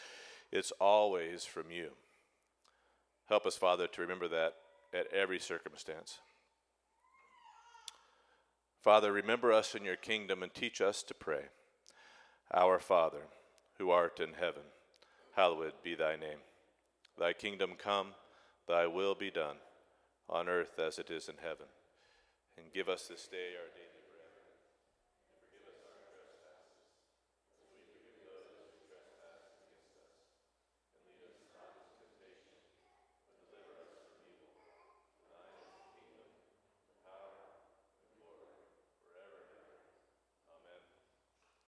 it's 0.50 0.72
always 0.80 1.44
from 1.44 1.72
you. 1.72 1.90
Help 3.28 3.46
us, 3.46 3.58
Father, 3.58 3.88
to 3.88 4.02
remember 4.02 4.30
that 4.30 4.54
at 4.94 5.12
every 5.12 5.40
circumstance. 5.40 6.20
Father, 8.82 9.12
remember 9.12 9.52
us 9.52 9.76
in 9.76 9.84
your 9.84 9.96
kingdom 9.96 10.44
and 10.44 10.54
teach 10.54 10.82
us 10.82 11.04
to 11.04 11.13
pray. 11.13 11.46
Our 12.54 12.80
Father, 12.80 13.24
who 13.78 13.90
art 13.90 14.20
in 14.20 14.34
heaven, 14.34 14.63
hallowed 15.36 15.74
be 15.84 15.96
thy 15.96 16.16
name. 16.16 16.40
Thy 17.18 17.34
kingdom 17.34 17.72
come, 17.78 18.13
thy 18.68 18.88
will 18.88 19.16
be 19.16 19.32
done, 19.32 19.58
on 20.30 20.48
earth 20.48 20.80
as 20.80 21.00
it 21.00 21.10
is 21.10 21.28
in 21.28 21.36
heaven. 21.42 21.68
And 22.58 22.74
give 22.74 22.90
us 22.90 23.08
this 23.08 23.28
day 23.28 23.54
our 23.60 23.77